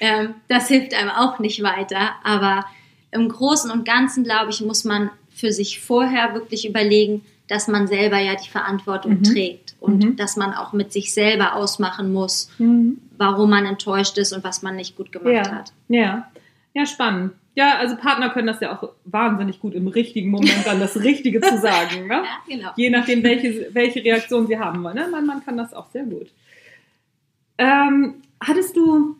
Ähm, 0.00 0.34
das 0.46 0.68
hilft 0.68 0.94
einem 0.94 1.10
auch 1.10 1.38
nicht 1.40 1.62
weiter. 1.62 2.12
Aber 2.22 2.64
im 3.10 3.28
Großen 3.28 3.70
und 3.70 3.84
Ganzen, 3.84 4.24
glaube 4.24 4.50
ich, 4.50 4.60
muss 4.60 4.84
man 4.84 5.10
für 5.34 5.52
sich 5.52 5.80
vorher 5.80 6.34
wirklich 6.34 6.66
überlegen, 6.66 7.24
dass 7.48 7.66
man 7.66 7.86
selber 7.86 8.18
ja 8.18 8.34
die 8.34 8.48
Verantwortung 8.48 9.18
mhm. 9.18 9.22
trägt 9.24 9.74
und 9.80 10.04
mhm. 10.04 10.16
dass 10.16 10.36
man 10.36 10.52
auch 10.52 10.72
mit 10.72 10.92
sich 10.92 11.12
selber 11.12 11.54
ausmachen 11.54 12.12
muss, 12.12 12.50
mhm. 12.58 12.98
warum 13.16 13.50
man 13.50 13.66
enttäuscht 13.66 14.18
ist 14.18 14.32
und 14.32 14.44
was 14.44 14.62
man 14.62 14.76
nicht 14.76 14.96
gut 14.96 15.10
gemacht 15.10 15.46
ja. 15.46 15.52
hat. 15.52 15.72
Ja, 15.88 16.30
ja, 16.74 16.86
spannend. 16.86 17.32
Ja, 17.54 17.76
also 17.78 17.96
Partner 17.96 18.30
können 18.30 18.46
das 18.46 18.60
ja 18.60 18.72
auch 18.72 18.90
wahnsinnig 19.04 19.58
gut 19.58 19.74
im 19.74 19.88
richtigen 19.88 20.30
Moment 20.30 20.64
dann 20.64 20.78
das 20.78 21.02
Richtige 21.02 21.40
zu 21.40 21.58
sagen. 21.58 22.06
Ne? 22.06 22.14
ja, 22.48 22.56
genau. 22.56 22.70
Je 22.76 22.88
nachdem, 22.88 23.24
welche, 23.24 23.74
welche 23.74 24.04
Reaktion 24.04 24.46
sie 24.46 24.58
haben 24.60 24.84
wollen. 24.84 24.94
Ne? 24.94 25.08
Man, 25.10 25.26
man 25.26 25.44
kann 25.44 25.56
das 25.56 25.74
auch 25.74 25.90
sehr 25.90 26.04
gut. 26.04 26.28
Ähm, 27.58 28.22
hattest 28.40 28.76
du 28.76 29.16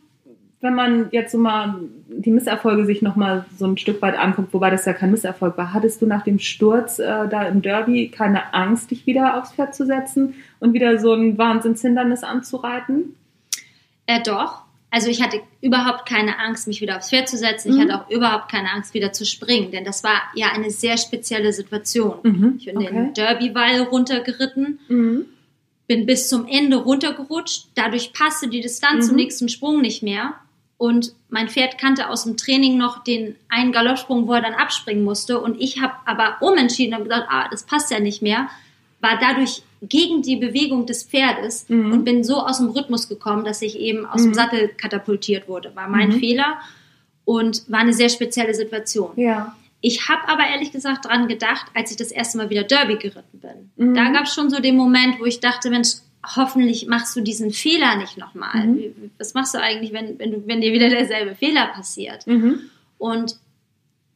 wenn 0.61 0.75
man 0.75 1.07
jetzt 1.11 1.31
so 1.31 1.37
mal 1.37 1.75
die 2.09 2.31
Misserfolge 2.31 2.85
sich 2.85 3.01
nochmal 3.01 3.45
so 3.57 3.65
ein 3.65 3.77
Stück 3.77 4.01
weit 4.01 4.17
anguckt, 4.17 4.53
wobei 4.53 4.69
das 4.69 4.85
ja 4.85 4.93
kein 4.93 5.11
Misserfolg 5.11 5.57
war, 5.57 5.73
hattest 5.73 6.01
du 6.01 6.05
nach 6.05 6.23
dem 6.23 6.39
Sturz 6.39 6.99
äh, 6.99 7.29
da 7.29 7.43
im 7.43 7.61
Derby 7.61 8.09
keine 8.09 8.53
Angst, 8.53 8.91
dich 8.91 9.05
wieder 9.05 9.37
aufs 9.37 9.53
Pferd 9.53 9.73
zu 9.73 9.85
setzen 9.85 10.35
und 10.59 10.73
wieder 10.73 10.99
so 10.99 11.13
ein 11.13 11.37
Wahnsinnshindernis 11.37 12.23
anzureiten? 12.23 13.15
Äh, 14.05 14.21
doch. 14.21 14.63
Also 14.91 15.09
ich 15.09 15.21
hatte 15.21 15.39
überhaupt 15.61 16.09
keine 16.09 16.39
Angst, 16.39 16.67
mich 16.67 16.81
wieder 16.81 16.97
aufs 16.97 17.09
Pferd 17.09 17.29
zu 17.29 17.37
setzen. 17.37 17.69
Ich 17.69 17.77
mhm. 17.77 17.91
hatte 17.91 18.01
auch 18.01 18.09
überhaupt 18.09 18.51
keine 18.51 18.71
Angst, 18.71 18.93
wieder 18.93 19.13
zu 19.13 19.23
springen, 19.25 19.71
denn 19.71 19.85
das 19.85 20.03
war 20.03 20.19
ja 20.33 20.47
eine 20.51 20.71
sehr 20.71 20.97
spezielle 20.97 21.53
Situation. 21.53 22.15
Mhm. 22.23 22.53
Ich 22.57 22.65
bin 22.65 22.77
okay. 22.77 22.87
den 22.91 23.13
Derby-Wall 23.13 23.81
runtergeritten. 23.83 24.79
Mhm 24.89 25.25
bin 25.89 26.05
bis 26.05 26.29
zum 26.29 26.47
Ende 26.47 26.77
runtergerutscht. 26.77 27.69
Dadurch 27.73 28.13
passte 28.13 28.47
die 28.47 28.61
Distanz 28.61 29.05
mhm. 29.05 29.07
zum 29.07 29.15
nächsten 29.15 29.49
Sprung 29.49 29.81
nicht 29.81 30.03
mehr. 30.03 30.35
Und 30.79 31.13
mein 31.27 31.49
Pferd 31.49 31.77
kannte 31.77 32.09
aus 32.09 32.23
dem 32.23 32.37
Training 32.37 32.77
noch 32.77 33.03
den 33.03 33.35
einen 33.49 33.73
Galoppsprung, 33.73 34.27
wo 34.27 34.33
er 34.33 34.41
dann 34.41 34.53
abspringen 34.53 35.03
musste. 35.03 35.41
Und 35.41 35.59
ich 35.59 35.81
habe 35.81 35.93
aber 36.05 36.37
umentschieden 36.39 36.95
und 36.95 37.03
gesagt, 37.03 37.27
ah, 37.29 37.49
das 37.51 37.63
passt 37.63 37.91
ja 37.91 37.99
nicht 37.99 38.21
mehr. 38.21 38.47
War 39.01 39.19
dadurch 39.19 39.61
gegen 39.81 40.21
die 40.21 40.37
Bewegung 40.37 40.85
des 40.85 41.03
Pferdes 41.03 41.67
mhm. 41.67 41.91
und 41.91 42.05
bin 42.05 42.23
so 42.23 42.37
aus 42.37 42.59
dem 42.59 42.69
Rhythmus 42.69 43.09
gekommen, 43.09 43.43
dass 43.43 43.61
ich 43.61 43.77
eben 43.77 44.05
aus 44.05 44.21
mhm. 44.21 44.27
dem 44.27 44.33
Sattel 44.35 44.67
katapultiert 44.69 45.49
wurde. 45.49 45.75
War 45.75 45.89
mein 45.89 46.11
mhm. 46.11 46.19
Fehler 46.19 46.59
und 47.25 47.69
war 47.69 47.79
eine 47.79 47.93
sehr 47.93 48.09
spezielle 48.09 48.53
Situation. 48.53 49.11
Ja. 49.17 49.53
Ich 49.81 50.07
habe 50.07 50.29
aber 50.29 50.47
ehrlich 50.47 50.71
gesagt 50.71 51.05
dran 51.05 51.27
gedacht, 51.27 51.65
als 51.73 51.91
ich 51.91 51.97
das 51.97 52.11
erste 52.11 52.37
Mal 52.37 52.49
wieder 52.49 52.63
Derby 52.63 52.95
geritten 52.95 53.41
bin. 53.41 53.71
Mhm. 53.75 53.95
Da 53.95 54.11
gab 54.11 54.23
es 54.23 54.33
schon 54.33 54.49
so 54.49 54.61
den 54.61 54.77
Moment, 54.77 55.19
wo 55.19 55.25
ich 55.25 55.41
dachte, 55.41 55.69
Mensch, 55.69 55.95
hoffentlich 56.25 56.87
machst 56.87 57.15
du 57.15 57.21
diesen 57.21 57.51
Fehler 57.51 57.95
nicht 57.97 58.17
nochmal. 58.17 58.67
Mhm. 58.67 59.11
Was 59.17 59.33
machst 59.33 59.53
du 59.53 59.61
eigentlich, 59.61 59.93
wenn, 59.93 60.19
wenn, 60.19 60.31
du, 60.31 60.47
wenn 60.47 60.61
dir 60.61 60.73
wieder 60.73 60.89
derselbe 60.89 61.35
Fehler 61.35 61.67
passiert? 61.67 62.27
Mhm. 62.27 62.69
Und 62.97 63.37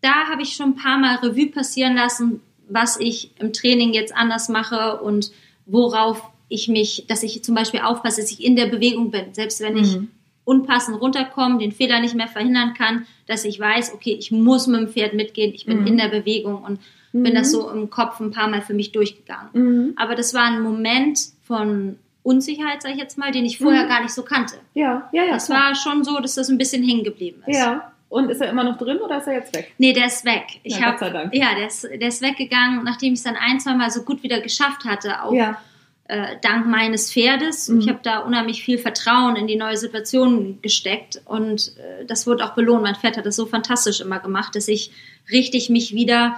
da 0.01 0.27
habe 0.29 0.41
ich 0.41 0.53
schon 0.53 0.72
ein 0.72 0.75
paar 0.75 0.98
Mal 0.98 1.15
Revue 1.15 1.48
passieren 1.48 1.95
lassen, 1.95 2.41
was 2.67 3.00
ich 3.00 3.31
im 3.39 3.53
Training 3.53 3.93
jetzt 3.93 4.15
anders 4.15 4.50
mache 4.50 5.01
und 5.01 5.31
worauf 5.65 6.29
ich 6.50 6.67
mich, 6.67 7.05
dass 7.07 7.24
ich 7.24 7.43
zum 7.43 7.55
Beispiel 7.55 7.79
aufpasse, 7.79 8.22
dass 8.22 8.31
ich 8.31 8.43
in 8.43 8.55
der 8.55 8.67
Bewegung 8.67 9.12
bin. 9.12 9.33
Selbst 9.33 9.62
wenn 9.62 9.77
ich 9.77 9.95
mhm. 9.95 10.10
unpassend 10.43 11.00
runterkomme, 11.00 11.57
den 11.57 11.72
Fehler 11.72 12.00
nicht 12.01 12.15
mehr 12.15 12.27
verhindern 12.27 12.74
kann, 12.74 13.05
dass 13.27 13.45
ich 13.45 13.60
weiß, 13.60 13.93
okay, 13.93 14.15
ich 14.19 14.31
muss 14.31 14.67
mit 14.67 14.81
dem 14.81 14.88
Pferd 14.89 15.13
mitgehen, 15.13 15.53
ich 15.53 15.65
bin 15.65 15.81
mhm. 15.81 15.88
in 15.88 15.98
der 15.98 16.10
Bewegung 16.10 16.63
und 16.63 16.79
bin 17.13 17.36
das 17.36 17.48
mhm. 17.48 17.51
so 17.51 17.69
im 17.69 17.89
Kopf 17.89 18.19
ein 18.19 18.31
paar 18.31 18.50
Mal 18.50 18.62
für 18.62 18.74
mich 18.74 18.91
durchgegangen. 18.91 19.50
Mhm. 19.53 19.93
Aber 19.95 20.15
das 20.15 20.33
war 20.33 20.45
ein 20.45 20.62
Moment, 20.62 21.19
von 21.43 21.97
Unsicherheit, 22.23 22.81
sage 22.81 22.95
ich 22.95 23.00
jetzt 23.00 23.17
mal, 23.17 23.31
den 23.31 23.45
ich 23.45 23.57
vorher 23.57 23.83
mhm. 23.83 23.89
gar 23.89 24.01
nicht 24.01 24.13
so 24.13 24.23
kannte. 24.23 24.55
Ja, 24.73 25.09
ja, 25.12 25.25
ja. 25.25 25.33
Das 25.33 25.47
klar. 25.47 25.67
war 25.67 25.75
schon 25.75 26.03
so, 26.03 26.19
dass 26.19 26.35
das 26.35 26.50
ein 26.50 26.57
bisschen 26.57 26.83
hängen 26.83 27.03
geblieben 27.03 27.43
ist. 27.45 27.57
Ja. 27.57 27.91
Und 28.07 28.29
ist 28.29 28.41
er 28.41 28.50
immer 28.50 28.63
noch 28.63 28.77
drin 28.77 29.00
oder 29.00 29.17
ist 29.17 29.27
er 29.27 29.33
jetzt 29.33 29.55
weg? 29.55 29.73
Nee, 29.77 29.91
der 29.91 30.05
ist 30.05 30.23
weg. 30.23 30.45
Ich 30.62 30.77
ja, 30.77 30.83
hab, 30.83 31.00
Gott 31.00 31.00
sei 31.00 31.09
Dank. 31.09 31.35
Ja, 31.35 31.55
der 31.55 31.67
ist, 31.67 31.83
der 31.83 32.07
ist 32.07 32.21
weggegangen, 32.21 32.83
nachdem 32.83 33.13
ich 33.13 33.19
es 33.19 33.23
dann 33.23 33.35
ein, 33.35 33.59
zwei 33.59 33.73
Mal 33.73 33.89
so 33.89 34.03
gut 34.03 34.21
wieder 34.23 34.39
geschafft 34.39 34.85
hatte, 34.85 35.23
auch 35.23 35.33
ja. 35.33 35.59
äh, 36.05 36.38
dank 36.41 36.67
meines 36.67 37.12
Pferdes. 37.12 37.69
Mhm. 37.69 37.79
Ich 37.79 37.89
habe 37.89 38.00
da 38.03 38.19
unheimlich 38.19 38.63
viel 38.63 38.77
Vertrauen 38.77 39.35
in 39.35 39.47
die 39.47 39.55
neue 39.55 39.77
Situation 39.77 40.59
gesteckt 40.62 41.21
und 41.25 41.73
äh, 41.79 42.05
das 42.05 42.27
wurde 42.27 42.45
auch 42.45 42.53
belohnt. 42.53 42.83
Mein 42.83 42.95
Pferd 42.95 43.17
hat 43.17 43.25
das 43.25 43.35
so 43.35 43.47
fantastisch 43.47 44.00
immer 44.00 44.19
gemacht, 44.19 44.55
dass 44.55 44.67
ich 44.67 44.91
richtig 45.31 45.71
mich 45.71 45.95
wieder 45.95 46.38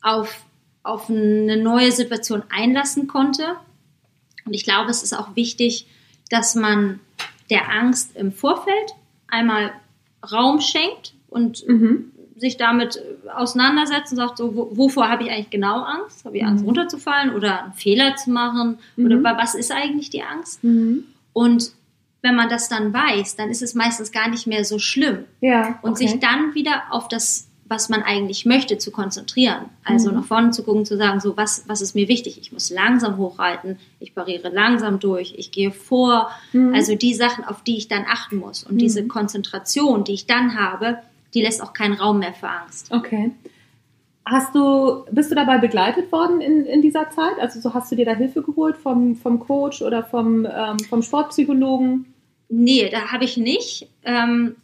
auf, 0.00 0.44
auf 0.84 1.10
eine 1.10 1.56
neue 1.56 1.90
Situation 1.90 2.44
einlassen 2.50 3.08
konnte 3.08 3.56
und 4.50 4.54
ich 4.54 4.64
glaube, 4.64 4.90
es 4.90 5.04
ist 5.04 5.12
auch 5.12 5.36
wichtig, 5.36 5.86
dass 6.28 6.56
man 6.56 6.98
der 7.50 7.70
Angst 7.70 8.16
im 8.16 8.32
Vorfeld 8.32 8.96
einmal 9.28 9.70
Raum 10.28 10.60
schenkt 10.60 11.14
und 11.28 11.64
mhm. 11.68 12.10
sich 12.36 12.56
damit 12.56 13.00
auseinandersetzt 13.32 14.10
und 14.10 14.16
sagt, 14.16 14.38
so, 14.38 14.72
wovor 14.72 15.08
habe 15.08 15.22
ich 15.22 15.30
eigentlich 15.30 15.50
genau 15.50 15.82
Angst? 15.82 16.24
Habe 16.24 16.38
ich 16.38 16.44
Angst, 16.44 16.62
mhm. 16.62 16.70
runterzufallen 16.70 17.32
oder 17.32 17.62
einen 17.62 17.74
Fehler 17.74 18.16
zu 18.16 18.32
machen? 18.32 18.80
Mhm. 18.96 19.06
Oder 19.06 19.38
was 19.38 19.54
ist 19.54 19.70
eigentlich 19.70 20.10
die 20.10 20.24
Angst? 20.24 20.64
Mhm. 20.64 21.04
Und 21.32 21.70
wenn 22.20 22.34
man 22.34 22.48
das 22.48 22.68
dann 22.68 22.92
weiß, 22.92 23.36
dann 23.36 23.50
ist 23.50 23.62
es 23.62 23.76
meistens 23.76 24.10
gar 24.10 24.28
nicht 24.28 24.48
mehr 24.48 24.64
so 24.64 24.80
schlimm. 24.80 25.26
Ja, 25.40 25.60
okay. 25.60 25.78
Und 25.82 25.96
sich 25.96 26.18
dann 26.18 26.56
wieder 26.56 26.82
auf 26.90 27.06
das 27.06 27.49
was 27.70 27.88
man 27.88 28.02
eigentlich 28.02 28.44
möchte, 28.44 28.78
zu 28.78 28.90
konzentrieren. 28.90 29.66
Also 29.84 30.10
mhm. 30.10 30.16
nach 30.16 30.24
vorne 30.24 30.50
zu 30.50 30.64
gucken, 30.64 30.84
zu 30.84 30.96
sagen, 30.96 31.20
so 31.20 31.36
was, 31.36 31.64
was 31.68 31.80
ist 31.80 31.94
mir 31.94 32.08
wichtig? 32.08 32.38
Ich 32.40 32.52
muss 32.52 32.68
langsam 32.68 33.16
hochreiten, 33.16 33.78
ich 34.00 34.14
pariere 34.14 34.48
langsam 34.48 34.98
durch, 34.98 35.34
ich 35.38 35.52
gehe 35.52 35.70
vor. 35.70 36.30
Mhm. 36.52 36.74
Also 36.74 36.96
die 36.96 37.14
Sachen, 37.14 37.44
auf 37.44 37.62
die 37.62 37.76
ich 37.76 37.86
dann 37.86 38.04
achten 38.08 38.36
muss. 38.36 38.64
Und 38.64 38.74
mhm. 38.74 38.78
diese 38.78 39.06
Konzentration, 39.06 40.02
die 40.02 40.14
ich 40.14 40.26
dann 40.26 40.58
habe, 40.58 40.98
die 41.32 41.42
lässt 41.42 41.62
auch 41.62 41.72
keinen 41.72 41.94
Raum 41.94 42.18
mehr 42.18 42.34
für 42.34 42.48
Angst. 42.48 42.90
Okay. 42.92 43.30
Hast 44.26 44.54
du, 44.54 45.04
bist 45.10 45.30
du 45.30 45.36
dabei 45.36 45.58
begleitet 45.58 46.10
worden 46.10 46.40
in, 46.40 46.66
in 46.66 46.82
dieser 46.82 47.08
Zeit? 47.10 47.38
Also 47.40 47.60
so 47.60 47.72
hast 47.72 47.90
du 47.92 47.96
dir 47.96 48.04
da 48.04 48.14
Hilfe 48.14 48.42
geholt 48.42 48.76
vom, 48.76 49.14
vom 49.14 49.38
Coach 49.38 49.80
oder 49.80 50.02
vom, 50.02 50.44
ähm, 50.44 50.78
vom 50.88 51.02
Sportpsychologen? 51.02 52.12
Nee, 52.48 52.90
da 52.90 53.12
habe 53.12 53.24
ich 53.24 53.36
nicht. 53.36 53.88
Ähm, 54.04 54.56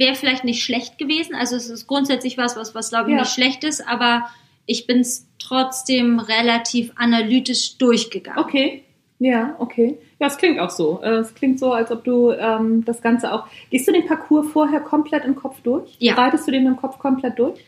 wäre 0.00 0.16
vielleicht 0.16 0.44
nicht 0.44 0.64
schlecht 0.64 0.98
gewesen. 0.98 1.36
Also 1.36 1.54
es 1.54 1.68
ist 1.68 1.86
grundsätzlich 1.86 2.36
was, 2.36 2.56
was, 2.56 2.74
was 2.74 2.88
glaube 2.88 3.10
ich 3.10 3.14
ja. 3.14 3.20
nicht 3.20 3.32
schlecht 3.32 3.62
ist, 3.62 3.86
aber 3.86 4.28
ich 4.66 4.86
bin 4.86 5.00
es 5.00 5.28
trotzdem 5.38 6.18
relativ 6.18 6.90
analytisch 6.96 7.76
durchgegangen. 7.78 8.42
Okay. 8.42 8.84
Ja, 9.18 9.54
okay. 9.58 9.98
Ja, 10.18 10.28
es 10.28 10.38
klingt 10.38 10.58
auch 10.58 10.70
so. 10.70 11.00
Äh, 11.02 11.16
es 11.16 11.34
klingt 11.34 11.58
so, 11.58 11.72
als 11.72 11.90
ob 11.90 12.04
du 12.04 12.30
ähm, 12.30 12.84
das 12.86 13.02
Ganze 13.02 13.32
auch. 13.32 13.46
Gehst 13.68 13.86
du 13.86 13.92
den 13.92 14.06
Parcours 14.06 14.50
vorher 14.50 14.80
komplett 14.80 15.26
im 15.26 15.36
Kopf 15.36 15.60
durch? 15.60 15.94
Ja. 15.98 16.14
Reitest 16.14 16.48
du 16.48 16.52
den 16.52 16.66
im 16.66 16.76
Kopf 16.76 16.98
komplett 16.98 17.38
durch? 17.38 17.60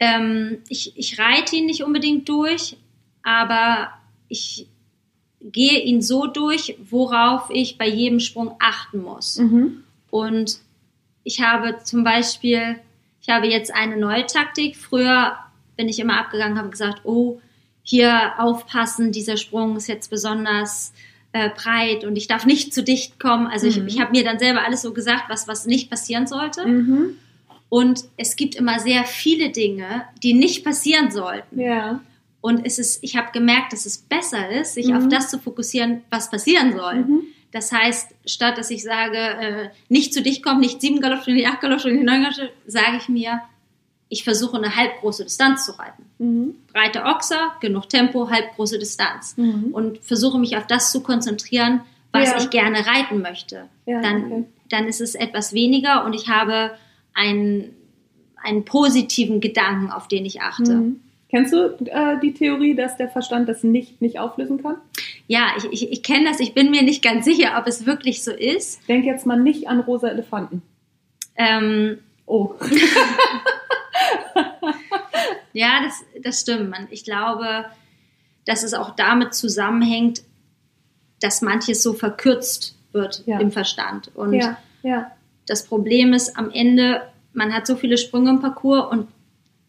Ähm, 0.00 0.58
ich, 0.68 0.98
ich 0.98 1.20
reite 1.20 1.54
ihn 1.54 1.66
nicht 1.66 1.84
unbedingt 1.84 2.28
durch, 2.28 2.76
aber 3.22 3.90
ich 4.26 4.66
gehe 5.40 5.80
ihn 5.84 6.02
so 6.02 6.26
durch, 6.26 6.76
worauf 6.90 7.48
ich 7.50 7.78
bei 7.78 7.88
jedem 7.88 8.18
Sprung 8.18 8.56
achten 8.58 9.00
muss. 9.02 9.38
Mhm. 9.38 9.84
Und 10.10 10.58
ich 11.26 11.42
habe 11.42 11.78
zum 11.82 12.04
Beispiel, 12.04 12.76
ich 13.20 13.28
habe 13.28 13.48
jetzt 13.48 13.74
eine 13.74 13.96
neue 13.96 14.26
Taktik. 14.26 14.76
Früher 14.76 15.36
bin 15.76 15.88
ich 15.88 15.98
immer 15.98 16.20
abgegangen, 16.20 16.56
habe 16.56 16.70
gesagt, 16.70 17.00
oh, 17.02 17.40
hier 17.82 18.34
aufpassen, 18.38 19.10
dieser 19.10 19.36
Sprung 19.36 19.76
ist 19.76 19.88
jetzt 19.88 20.08
besonders 20.08 20.94
äh, 21.32 21.50
breit 21.50 22.04
und 22.04 22.16
ich 22.16 22.28
darf 22.28 22.46
nicht 22.46 22.72
zu 22.72 22.84
dicht 22.84 23.18
kommen. 23.18 23.48
Also 23.48 23.66
mhm. 23.66 23.88
ich, 23.88 23.94
ich 23.94 24.00
habe 24.00 24.12
mir 24.12 24.22
dann 24.22 24.38
selber 24.38 24.64
alles 24.64 24.82
so 24.82 24.92
gesagt, 24.92 25.24
was, 25.26 25.48
was 25.48 25.66
nicht 25.66 25.90
passieren 25.90 26.28
sollte. 26.28 26.64
Mhm. 26.64 27.16
Und 27.70 28.04
es 28.16 28.36
gibt 28.36 28.54
immer 28.54 28.78
sehr 28.78 29.02
viele 29.02 29.50
Dinge, 29.50 30.04
die 30.22 30.32
nicht 30.32 30.64
passieren 30.64 31.10
sollten. 31.10 31.60
Ja. 31.60 32.00
Und 32.40 32.64
es 32.64 32.78
ist, 32.78 33.02
ich 33.02 33.16
habe 33.16 33.32
gemerkt, 33.32 33.72
dass 33.72 33.84
es 33.84 33.98
besser 33.98 34.48
ist, 34.48 34.74
sich 34.74 34.86
mhm. 34.86 34.96
auf 34.96 35.08
das 35.08 35.28
zu 35.28 35.40
fokussieren, 35.40 36.02
was 36.08 36.30
passieren 36.30 36.76
soll. 36.76 36.94
Mhm. 36.94 37.22
Das 37.56 37.72
heißt, 37.72 38.14
statt 38.26 38.58
dass 38.58 38.70
ich 38.70 38.82
sage, 38.82 39.16
äh, 39.16 39.68
nicht 39.88 40.12
zu 40.12 40.20
dich 40.20 40.42
kommt, 40.42 40.60
nicht 40.60 40.82
sieben 40.82 41.00
Galoppstunden, 41.00 41.40
nicht 41.42 41.50
acht 41.50 41.62
Galoppstunden, 41.62 42.00
nicht 42.00 42.06
neun 42.06 42.20
Galoppstunden, 42.20 42.54
sage 42.66 42.98
ich 42.98 43.08
mir, 43.08 43.40
ich 44.10 44.24
versuche 44.24 44.58
eine 44.58 44.76
halbgroße 44.76 45.24
Distanz 45.24 45.64
zu 45.64 45.72
reiten. 45.78 46.04
Mhm. 46.18 46.54
Breite 46.70 47.04
Ochser, 47.04 47.52
genug 47.60 47.88
Tempo, 47.88 48.28
halbgroße 48.28 48.78
Distanz. 48.78 49.38
Mhm. 49.38 49.70
Und 49.72 50.04
versuche 50.04 50.38
mich 50.38 50.58
auf 50.58 50.66
das 50.66 50.92
zu 50.92 51.02
konzentrieren, 51.02 51.80
was 52.12 52.28
ja. 52.28 52.36
ich 52.36 52.50
gerne 52.50 52.86
reiten 52.86 53.22
möchte. 53.22 53.70
Ja, 53.86 54.02
dann, 54.02 54.24
okay. 54.26 54.44
dann 54.68 54.86
ist 54.86 55.00
es 55.00 55.14
etwas 55.14 55.54
weniger 55.54 56.04
und 56.04 56.12
ich 56.12 56.28
habe 56.28 56.72
ein, 57.14 57.70
einen 58.36 58.66
positiven 58.66 59.40
Gedanken, 59.40 59.90
auf 59.90 60.08
den 60.08 60.26
ich 60.26 60.42
achte. 60.42 60.74
Mhm. 60.74 61.00
Kennst 61.28 61.52
du 61.52 61.76
äh, 61.86 62.20
die 62.20 62.32
Theorie, 62.34 62.74
dass 62.74 62.96
der 62.96 63.08
Verstand 63.08 63.48
das 63.48 63.64
nicht, 63.64 64.00
nicht 64.00 64.18
auflösen 64.18 64.62
kann? 64.62 64.76
Ja, 65.26 65.48
ich, 65.58 65.64
ich, 65.72 65.92
ich 65.92 66.02
kenne 66.02 66.24
das. 66.28 66.38
Ich 66.40 66.54
bin 66.54 66.70
mir 66.70 66.82
nicht 66.82 67.02
ganz 67.02 67.24
sicher, 67.24 67.56
ob 67.58 67.66
es 67.66 67.84
wirklich 67.84 68.22
so 68.22 68.30
ist. 68.30 68.88
Denk 68.88 69.04
jetzt 69.04 69.26
mal 69.26 69.38
nicht 69.40 69.66
an 69.68 69.80
rosa 69.80 70.08
Elefanten. 70.08 70.62
Ähm, 71.36 71.98
Oh. 72.26 72.54
ja, 75.52 75.80
das, 75.84 76.04
das 76.22 76.40
stimmt. 76.40 76.74
Ich 76.90 77.04
glaube, 77.04 77.66
dass 78.44 78.62
es 78.62 78.74
auch 78.74 78.94
damit 78.96 79.34
zusammenhängt, 79.34 80.22
dass 81.20 81.40
manches 81.40 81.82
so 81.82 81.92
verkürzt 81.94 82.76
wird 82.92 83.22
Ja. 83.26 83.38
im 83.38 83.50
Verstand. 83.52 84.10
Und 84.14 84.32
ja, 84.34 84.58
ja. 84.82 85.10
das 85.46 85.66
Problem 85.66 86.12
ist 86.12 86.36
am 86.36 86.50
Ende, 86.50 87.02
man 87.32 87.54
hat 87.54 87.66
so 87.66 87.76
viele 87.76 87.96
Sprünge 87.96 88.30
im 88.30 88.40
Parcours 88.40 88.90
und 88.90 89.08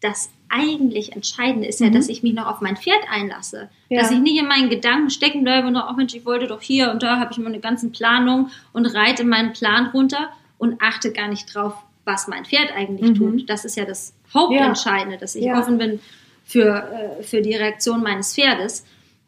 das 0.00 0.30
eigentlich 0.50 1.12
Entscheidende 1.12 1.68
ist 1.68 1.80
ja, 1.80 1.88
Mhm. 1.88 1.92
dass 1.92 2.08
ich 2.08 2.22
mich 2.22 2.32
noch 2.34 2.46
auf 2.46 2.60
mein 2.60 2.76
Pferd 2.76 3.00
einlasse. 3.10 3.68
Ja. 3.88 4.00
Dass 4.00 4.10
ich 4.10 4.18
nicht 4.18 4.38
in 4.38 4.46
meinen 4.48 4.70
Gedanken 4.70 5.10
stecken 5.10 5.44
bleibe 5.44 5.66
und 5.66 5.74
noch, 5.74 5.90
oh 5.90 5.94
Mensch, 5.94 6.14
ich 6.14 6.24
wollte 6.24 6.46
doch 6.46 6.62
hier 6.62 6.90
und 6.90 7.02
da 7.02 7.18
habe 7.20 7.30
ich 7.32 7.38
meine 7.38 7.60
ganzen 7.60 7.92
Planungen 7.92 8.50
und 8.72 8.86
reite 8.86 9.24
meinen 9.24 9.52
Plan 9.52 9.88
runter 9.88 10.30
und 10.58 10.80
achte 10.82 11.12
gar 11.12 11.28
nicht 11.28 11.54
drauf, 11.54 11.74
was 12.04 12.28
mein 12.28 12.44
Pferd 12.44 12.72
eigentlich 12.74 13.10
Mhm. 13.10 13.14
tut. 13.14 13.50
Das 13.50 13.64
ist 13.64 13.76
ja 13.76 13.84
das 13.84 14.14
Hauptentscheidende, 14.32 15.18
dass 15.18 15.34
ich 15.34 15.44
Ja. 15.44 15.58
offen 15.60 15.78
bin 15.78 16.00
für, 16.44 17.18
äh, 17.18 17.22
für 17.22 17.42
die 17.42 17.54
Reaktion 17.54 18.02
meines 18.02 18.34
Pferdes. 18.34 18.84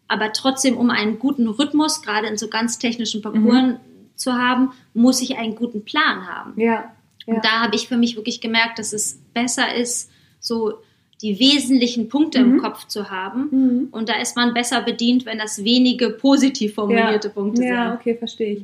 Aber 0.09 0.33
trotzdem, 0.33 0.77
um 0.77 0.91
einen 0.91 1.19
guten 1.19 1.47
Rhythmus, 1.47 2.03
gerade 2.03 2.27
in 2.27 2.37
so 2.37 2.49
ganz 2.49 2.79
technischen 2.79 3.23
Parcours 3.23 3.75
zu 4.17 4.33
haben, 4.35 4.73
muss 4.95 5.21
ich 5.23 5.37
einen 5.39 5.55
guten 5.55 5.85
Plan 5.85 6.27
haben. 6.27 6.55
Ja. 6.57 6.65
ja. 6.67 6.85
Und 7.27 7.45
da 7.45 7.61
habe 7.61 7.77
ich 7.77 7.87
für 7.89 7.97
mich 7.97 8.17
wirklich 8.17 8.41
gemerkt, 8.41 8.79
dass 8.79 8.93
es 8.93 9.21
besser 9.35 9.75
ist, 9.75 10.11
so 10.41 10.79
die 11.23 11.39
wesentlichen 11.39 12.09
Punkte 12.09 12.41
Mhm. 12.43 12.55
im 12.55 12.59
Kopf 12.63 12.87
zu 12.87 13.11
haben. 13.11 13.49
Mhm. 13.51 13.89
Und 13.91 14.09
da 14.09 14.15
ist 14.21 14.37
man 14.37 14.55
besser 14.55 14.81
bedient, 14.83 15.27
wenn 15.27 15.39
das 15.39 15.63
wenige 15.65 16.11
positiv 16.11 16.75
formulierte 16.75 17.31
Punkte 17.31 17.65
Ja, 17.65 17.91
sind. 17.91 18.01
okay, 18.01 18.15
verstehe 18.17 18.53
ich. 18.55 18.63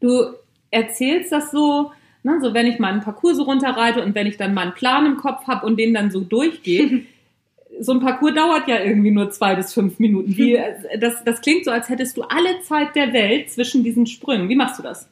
Du 0.00 0.24
erzählst 0.70 1.32
das 1.32 1.50
so, 1.50 1.92
ne, 2.22 2.38
so 2.42 2.52
wenn 2.54 2.66
ich 2.66 2.78
meinen 2.78 3.00
Parcours 3.00 3.36
so 3.36 3.44
runterreite 3.44 4.02
und 4.02 4.14
wenn 4.14 4.26
ich 4.26 4.36
dann 4.36 4.54
meinen 4.54 4.74
Plan 4.74 5.06
im 5.06 5.16
Kopf 5.16 5.46
habe 5.46 5.66
und 5.66 5.78
den 5.78 5.94
dann 5.94 6.10
so 6.10 6.20
durchgehe. 6.20 7.02
so 7.80 7.92
ein 7.92 8.00
Parcours 8.00 8.34
dauert 8.34 8.68
ja 8.68 8.80
irgendwie 8.80 9.10
nur 9.10 9.30
zwei 9.30 9.54
bis 9.54 9.72
fünf 9.72 9.98
Minuten. 9.98 10.36
Wie, 10.36 10.58
das, 11.00 11.24
das 11.24 11.40
klingt 11.40 11.64
so, 11.64 11.70
als 11.70 11.88
hättest 11.88 12.16
du 12.16 12.22
alle 12.22 12.60
Zeit 12.62 12.94
der 12.96 13.12
Welt 13.12 13.50
zwischen 13.50 13.82
diesen 13.82 14.06
Sprüngen. 14.06 14.48
Wie 14.48 14.56
machst 14.56 14.78
du 14.78 14.82
das? 14.82 15.08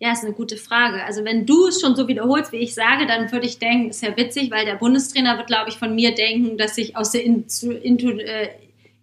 Ja, 0.00 0.12
ist 0.12 0.24
eine 0.24 0.32
gute 0.34 0.56
Frage. 0.56 1.02
Also 1.04 1.24
wenn 1.24 1.46
du 1.46 1.68
es 1.68 1.80
schon 1.80 1.94
so 1.96 2.08
wiederholst, 2.08 2.52
wie 2.52 2.56
ich 2.58 2.74
sage, 2.74 3.06
dann 3.06 3.30
würde 3.32 3.46
ich 3.46 3.58
denken, 3.58 3.90
ist 3.90 4.02
ja 4.02 4.16
witzig, 4.16 4.50
weil 4.50 4.64
der 4.66 4.74
Bundestrainer 4.74 5.36
wird, 5.38 5.46
glaube 5.46 5.70
ich, 5.70 5.76
von 5.76 5.94
mir 5.94 6.14
denken, 6.14 6.58
dass 6.58 6.76
ich 6.76 6.96
aus 6.96 7.12
der 7.12 7.24
Intu, 7.24 7.70
Intu, 7.70 8.10
äh, 8.10 8.48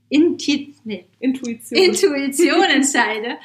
Inti, 0.10 0.76
nee, 0.84 1.06
Intuition. 1.20 1.80
Intuition 1.82 2.64
entscheide 2.70 3.38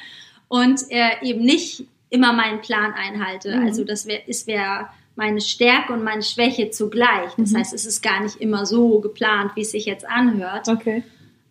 und 0.49 0.81
äh, 0.89 1.11
eben 1.23 1.41
nicht 1.43 1.83
immer 2.09 2.33
meinen 2.33 2.61
Plan 2.61 2.93
einhalte. 2.93 3.55
Mhm. 3.57 3.65
Also 3.65 3.83
das 3.85 4.05
wär, 4.07 4.27
ist 4.27 4.45
wär 4.47 4.89
meine 5.15 5.41
Stärke 5.41 5.93
und 5.93 6.03
meine 6.03 6.21
Schwäche 6.23 6.69
zugleich. 6.69 7.31
Das 7.37 7.51
Mhm. 7.51 7.57
heißt, 7.57 7.73
es 7.73 7.85
ist 7.85 8.03
gar 8.03 8.21
nicht 8.21 8.35
immer 8.35 8.65
so 8.65 8.99
geplant, 8.99 9.51
wie 9.55 9.61
es 9.61 9.71
sich 9.71 9.85
jetzt 9.85 10.07
anhört. 10.07 10.67
okay. 10.67 11.03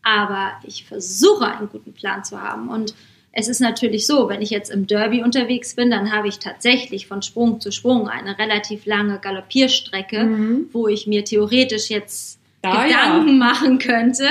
Aber 0.03 0.53
ich 0.65 0.85
versuche 0.85 1.47
einen 1.49 1.69
guten 1.69 1.93
Plan 1.93 2.23
zu 2.23 2.41
haben. 2.41 2.69
Und 2.69 2.95
es 3.39 3.49
ist 3.49 3.61
natürlich 3.61 4.07
so, 4.07 4.29
wenn 4.31 4.41
ich 4.41 4.49
jetzt 4.51 4.71
im 4.71 4.87
Derby 4.87 5.23
unterwegs 5.23 5.75
bin, 5.77 5.91
dann 5.91 6.11
habe 6.11 6.27
ich 6.29 6.39
tatsächlich 6.39 7.07
von 7.07 7.21
Sprung 7.21 7.61
zu 7.61 7.71
Sprung 7.71 8.09
eine 8.09 8.39
relativ 8.39 8.87
lange 8.87 9.19
Galoppierstrecke, 9.19 10.25
Mhm. 10.25 10.69
wo 10.73 10.89
ich 10.89 11.07
mir 11.07 11.23
theoretisch 11.25 11.91
jetzt 11.91 12.39
Da 12.63 12.85
Gedanken 12.87 13.39
machen 13.39 13.79
könnte. 13.79 14.27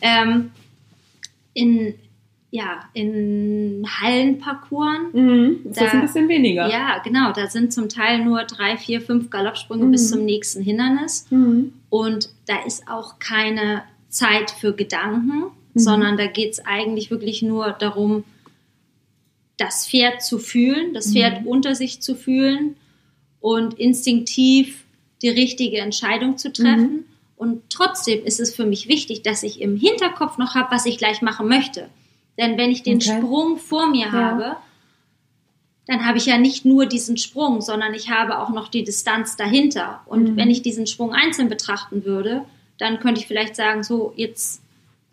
Ähm, 0.00 0.50
in, 1.54 1.94
ja, 2.50 2.80
in 2.94 3.86
Hallenparcours. 4.00 5.12
Mhm. 5.12 5.60
Ist 5.64 5.80
das 5.80 5.90
Da- 5.92 5.98
ein 5.98 6.00
bisschen 6.02 6.28
weniger? 6.28 6.68
Ja, 6.68 6.98
genau. 7.04 7.32
Da 7.32 7.46
sind 7.46 7.72
zum 7.72 7.88
Teil 7.88 8.24
nur 8.24 8.42
drei, 8.44 8.76
vier, 8.76 9.00
fünf 9.00 9.30
Galoppsprünge 9.30 9.84
Mhm. 9.84 9.92
bis 9.92 10.10
zum 10.10 10.24
nächsten 10.24 10.62
Hindernis. 10.62 11.26
Mhm. 11.30 11.72
Und 11.90 12.30
da 12.46 12.56
ist 12.66 12.88
auch 12.88 13.18
keine 13.18 13.84
Zeit 14.08 14.50
für 14.50 14.72
Gedanken, 14.74 15.44
Mhm. 15.74 15.78
sondern 15.78 16.16
da 16.16 16.26
geht 16.26 16.52
es 16.52 16.66
eigentlich 16.66 17.10
wirklich 17.10 17.40
nur 17.42 17.70
darum, 17.78 18.24
das 19.62 19.86
Pferd 19.86 20.22
zu 20.22 20.38
fühlen, 20.38 20.94
das 20.94 21.08
Mhm. 21.08 21.12
Pferd 21.12 21.46
unter 21.46 21.74
sich 21.74 22.00
zu 22.00 22.14
fühlen 22.14 22.76
und 23.40 23.74
instinktiv 23.78 24.84
die 25.22 25.28
richtige 25.28 25.78
Entscheidung 25.78 26.36
zu 26.38 26.52
treffen. 26.52 26.92
Mhm. 26.92 27.04
Und 27.36 27.62
trotzdem 27.70 28.24
ist 28.24 28.40
es 28.40 28.54
für 28.54 28.66
mich 28.66 28.88
wichtig, 28.88 29.22
dass 29.22 29.42
ich 29.42 29.60
im 29.60 29.76
Hinterkopf 29.76 30.38
noch 30.38 30.54
habe, 30.54 30.70
was 30.70 30.86
ich 30.86 30.98
gleich 30.98 31.22
machen 31.22 31.48
möchte. 31.48 31.88
Denn 32.38 32.56
wenn 32.56 32.70
ich 32.70 32.82
den 32.82 32.96
Okay. 32.98 33.18
Sprung 33.18 33.56
vor 33.58 33.88
mir 33.90 34.06
Ja. 34.06 34.12
habe, 34.12 34.56
dann 35.86 36.06
habe 36.06 36.18
ich 36.18 36.26
ja 36.26 36.38
nicht 36.38 36.64
nur 36.64 36.86
diesen 36.86 37.16
Sprung, 37.16 37.60
sondern 37.60 37.92
ich 37.94 38.10
habe 38.10 38.38
auch 38.38 38.50
noch 38.50 38.68
die 38.68 38.84
Distanz 38.84 39.36
dahinter. 39.36 40.00
Und 40.06 40.30
Mhm. 40.30 40.36
wenn 40.36 40.50
ich 40.50 40.62
diesen 40.62 40.86
Sprung 40.86 41.12
einzeln 41.12 41.48
betrachten 41.48 42.04
würde, 42.04 42.44
dann 42.78 43.00
könnte 43.00 43.20
ich 43.20 43.26
vielleicht 43.26 43.56
sagen, 43.56 43.82
so 43.82 44.12
jetzt 44.16 44.62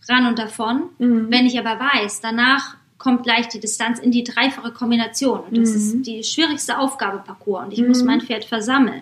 ran 0.08 0.28
und 0.28 0.38
davon. 0.40 0.84
Mhm. 1.00 1.28
Wenn 1.30 1.46
ich 1.48 1.58
aber 1.60 1.80
weiß, 1.80 2.22
danach 2.22 2.76
kommt 3.00 3.24
gleich 3.24 3.48
die 3.48 3.60
Distanz 3.60 3.98
in 3.98 4.12
die 4.12 4.24
dreifache 4.24 4.72
Kombination. 4.72 5.40
Und 5.40 5.58
das 5.58 5.70
Mhm. 5.72 5.76
ist 5.78 6.02
die 6.06 6.24
schwierigste 6.24 6.78
Aufgabe 6.78 7.20
Parcours 7.26 7.66
und 7.66 7.72
ich 7.74 7.82
Mhm. 7.82 7.88
muss 7.88 8.04
mein 8.04 8.22
Pferd 8.22 8.46
versammeln. 8.46 9.02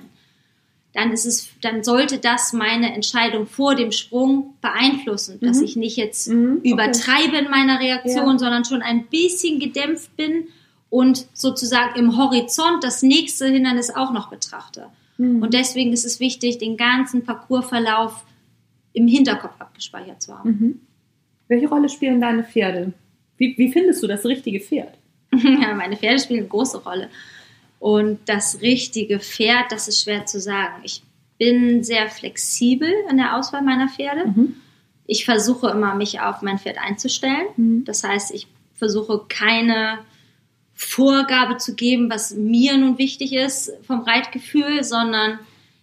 Dann 0.94 1.12
ist 1.12 1.26
es, 1.26 1.50
dann 1.62 1.84
sollte 1.84 2.18
das 2.18 2.54
meine 2.54 2.94
Entscheidung 2.94 3.46
vor 3.46 3.76
dem 3.76 3.92
Sprung 3.92 4.54
beeinflussen, 4.62 5.40
dass 5.42 5.58
Mhm. 5.58 5.64
ich 5.66 5.76
nicht 5.76 5.98
jetzt 5.98 6.30
Mhm. 6.30 6.58
Okay. 6.60 6.70
übertreibe 6.72 7.38
in 7.38 7.50
meiner 7.52 7.80
Reaktion, 7.80 8.32
Ja. 8.32 8.38
sondern 8.40 8.64
schon 8.66 8.82
ein 8.82 9.06
bisschen 9.08 9.60
gedämpft 9.60 10.16
bin 10.16 10.48
und 10.90 11.28
sozusagen 11.34 12.00
im 12.00 12.18
Horizont 12.18 12.84
das 12.84 13.04
nächste 13.04 13.48
Hindernis 13.48 13.90
auch 13.94 14.12
noch 14.14 14.30
betrachte. 14.30 14.88
Mhm. 15.18 15.42
Und 15.42 15.54
deswegen 15.54 15.92
ist 15.92 16.06
es 16.06 16.20
wichtig, 16.20 16.60
den 16.60 16.78
ganzen 16.78 17.24
Parcoursverlauf 17.26 18.24
im 18.94 19.08
Hinterkopf 19.08 19.60
abgespeichert 19.60 20.22
zu 20.22 20.38
haben. 20.38 20.50
Mhm. 20.50 20.82
Welche 21.48 21.68
Rolle 21.68 21.90
spielen 21.90 22.22
deine 22.22 22.44
Pferde? 22.44 22.94
Wie, 23.38 23.58
wie 23.58 23.72
findest 23.72 24.02
du 24.04 24.08
das 24.08 24.26
richtige 24.26 24.60
Pferd? 24.60 24.94
Ja, 25.62 25.74
meine 25.74 25.98
Pferde 25.98 26.20
spielen 26.20 26.40
eine 26.42 26.50
große 26.50 26.84
Rolle. 26.84 27.10
Und 27.80 28.20
das 28.26 28.62
richtige 28.62 29.20
Pferd, 29.20 29.72
das 29.72 29.88
ist 29.88 30.02
schwer 30.04 30.26
zu 30.26 30.40
sagen. 30.40 30.82
Ich 30.84 31.04
bin 31.38 31.84
sehr 31.84 32.10
flexibel 32.10 32.92
in 33.10 33.18
der 33.18 33.36
Auswahl 33.38 33.62
meiner 33.62 33.88
Pferde. 33.88 34.28
Mhm. 34.28 34.56
Ich 35.06 35.26
versuche 35.26 35.70
immer, 35.70 35.94
mich 35.96 36.20
auf 36.20 36.42
mein 36.42 36.58
Pferd 36.58 36.78
einzustellen. 36.80 37.46
Mhm. 37.56 37.86
Das 37.86 38.04
heißt, 38.04 38.34
ich 38.34 38.48
versuche 38.76 39.22
keine 39.30 40.00
Vorgabe 40.74 41.58
zu 41.58 41.76
geben, 41.76 42.10
was 42.10 42.36
mir 42.36 42.78
nun 42.78 42.98
wichtig 42.98 43.34
ist 43.34 43.72
vom 43.84 44.02
Reitgefühl, 44.02 44.84
sondern 44.84 45.40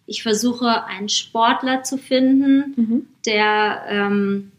ich 0.06 0.22
versuche, 0.22 0.84
einen 0.84 1.08
Sportler 1.08 1.82
zu 1.82 1.96
finden, 1.98 2.74
Mhm. 2.76 3.06
der, 3.26 3.84
ähm, 3.88 4.52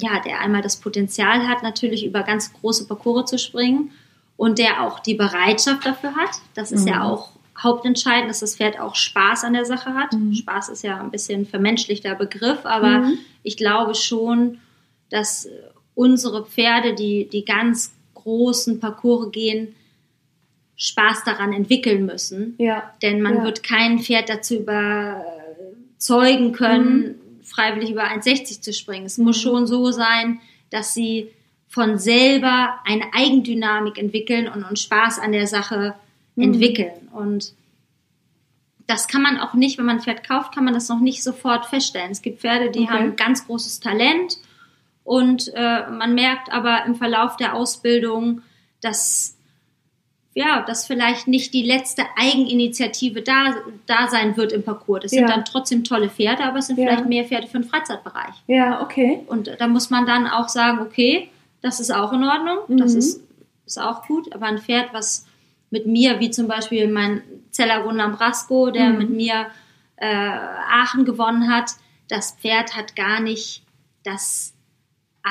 ja, 0.00 0.20
der 0.24 0.40
einmal 0.40 0.62
das 0.62 0.76
Potenzial 0.76 1.46
hat, 1.48 1.62
natürlich 1.62 2.04
über 2.04 2.22
ganz 2.22 2.52
große 2.52 2.86
Parcours 2.86 3.30
zu 3.30 3.38
springen 3.38 3.90
und 4.36 4.58
der 4.58 4.82
auch 4.82 5.00
die 5.00 5.14
Bereitschaft 5.14 5.84
dafür 5.86 6.14
hat. 6.14 6.30
Das 6.54 6.72
ist 6.72 6.82
Mhm. 6.82 6.88
ja 6.88 7.02
auch 7.04 7.30
hauptentscheidend, 7.60 8.30
dass 8.30 8.40
das 8.40 8.54
Pferd 8.56 8.78
auch 8.78 8.94
Spaß 8.94 9.42
an 9.44 9.52
der 9.54 9.64
Sache 9.64 9.94
hat. 9.94 10.12
Mhm. 10.12 10.32
Spaß 10.34 10.68
ist 10.68 10.82
ja 10.84 11.00
ein 11.00 11.10
bisschen 11.10 11.44
vermenschlichter 11.46 12.14
Begriff, 12.14 12.64
aber 12.64 13.00
Mhm. 13.00 13.18
ich 13.42 13.56
glaube 13.56 13.94
schon, 13.96 14.58
dass 15.10 15.48
unsere 15.94 16.44
Pferde, 16.46 16.94
die, 16.94 17.28
die 17.28 17.44
ganz 17.44 17.92
großen 18.14 18.78
Parcours 18.78 19.32
gehen, 19.32 19.74
Spaß 20.76 21.24
daran 21.24 21.52
entwickeln 21.52 22.06
müssen. 22.06 22.54
Ja. 22.58 22.92
Denn 23.02 23.20
man 23.20 23.38
Ja. 23.38 23.42
wird 23.44 23.64
kein 23.64 23.98
Pferd 23.98 24.28
dazu 24.28 24.54
überzeugen 25.96 26.52
können, 26.52 27.16
freiwillig 27.48 27.90
über 27.90 28.04
1,60 28.04 28.60
zu 28.60 28.72
springen. 28.72 29.06
Es 29.06 29.18
muss 29.18 29.38
Mhm. 29.38 29.42
schon 29.42 29.66
so 29.66 29.90
sein, 29.90 30.40
dass 30.70 30.94
sie 30.94 31.28
von 31.68 31.98
selber 31.98 32.78
eine 32.86 33.04
Eigendynamik 33.14 33.98
entwickeln 33.98 34.48
und, 34.48 34.64
und 34.64 34.78
Spaß 34.78 35.18
an 35.18 35.32
der 35.32 35.46
Sache 35.46 35.94
Mhm. 36.36 36.42
entwickeln. 36.44 37.08
Und 37.12 37.52
das 38.86 39.06
kann 39.08 39.22
man 39.22 39.38
auch 39.38 39.54
nicht, 39.54 39.76
wenn 39.78 39.84
man 39.86 39.96
ein 39.96 40.02
Pferd 40.02 40.26
kauft, 40.26 40.54
kann 40.54 40.64
man 40.64 40.72
das 40.74 40.88
noch 40.88 41.00
nicht 41.00 41.22
sofort 41.22 41.66
feststellen. 41.66 42.10
Es 42.10 42.22
gibt 42.22 42.40
Pferde, 42.40 42.70
die 42.70 42.80
Okay. 42.84 42.88
haben 42.90 43.16
ganz 43.16 43.46
großes 43.46 43.80
Talent 43.80 44.38
und 45.04 45.52
äh, 45.54 45.90
man 45.90 46.14
merkt 46.14 46.50
aber 46.52 46.84
im 46.86 46.94
Verlauf 46.94 47.36
der 47.36 47.54
Ausbildung, 47.54 48.42
dass 48.80 49.36
ja, 50.38 50.62
dass 50.62 50.86
vielleicht 50.86 51.26
nicht 51.26 51.52
die 51.52 51.62
letzte 51.64 52.02
Eigeninitiative 52.16 53.22
da, 53.22 53.56
da 53.86 54.06
sein 54.08 54.36
wird 54.36 54.52
im 54.52 54.62
Parcours. 54.62 55.02
Das 55.02 55.10
sind 55.10 55.22
Ja. 55.22 55.26
dann 55.34 55.44
trotzdem 55.44 55.82
tolle 55.82 56.08
Pferde, 56.08 56.44
aber 56.44 56.58
es 56.58 56.68
sind 56.68 56.78
Ja. 56.78 56.86
vielleicht 56.86 57.06
mehr 57.08 57.24
Pferde 57.24 57.48
für 57.48 57.58
den 57.58 57.64
Freizeitbereich. 57.68 58.34
Ja, 58.46 58.80
okay. 58.80 59.20
Und 59.26 59.50
da 59.58 59.66
muss 59.66 59.90
man 59.90 60.06
dann 60.06 60.26
auch 60.28 60.48
sagen, 60.48 60.78
okay, 60.80 61.28
das 61.60 61.80
ist 61.80 61.90
auch 61.90 62.12
in 62.12 62.22
Ordnung, 62.22 62.58
das 62.78 62.92
Mhm. 62.92 62.98
ist, 63.00 63.20
ist 63.66 63.80
auch 63.80 64.06
gut, 64.06 64.32
aber 64.32 64.46
ein 64.46 64.58
Pferd, 64.58 64.92
was 64.92 65.26
mit 65.70 65.86
mir, 65.86 66.20
wie 66.20 66.30
zum 66.30 66.46
Beispiel 66.46 66.86
mein 66.88 67.20
Zeller 67.50 67.82
Gunnar 67.82 68.10
Brasco, 68.10 68.70
der 68.70 68.90
Mhm. 68.90 68.98
mit 68.98 69.10
mir 69.10 69.46
äh, 70.00 70.06
Aachen 70.06 71.04
gewonnen 71.04 71.52
hat. 71.52 71.72
Das 72.08 72.30
Pferd 72.40 72.76
hat 72.76 72.94
gar 72.94 73.18
nicht 73.18 73.64
das 74.04 74.54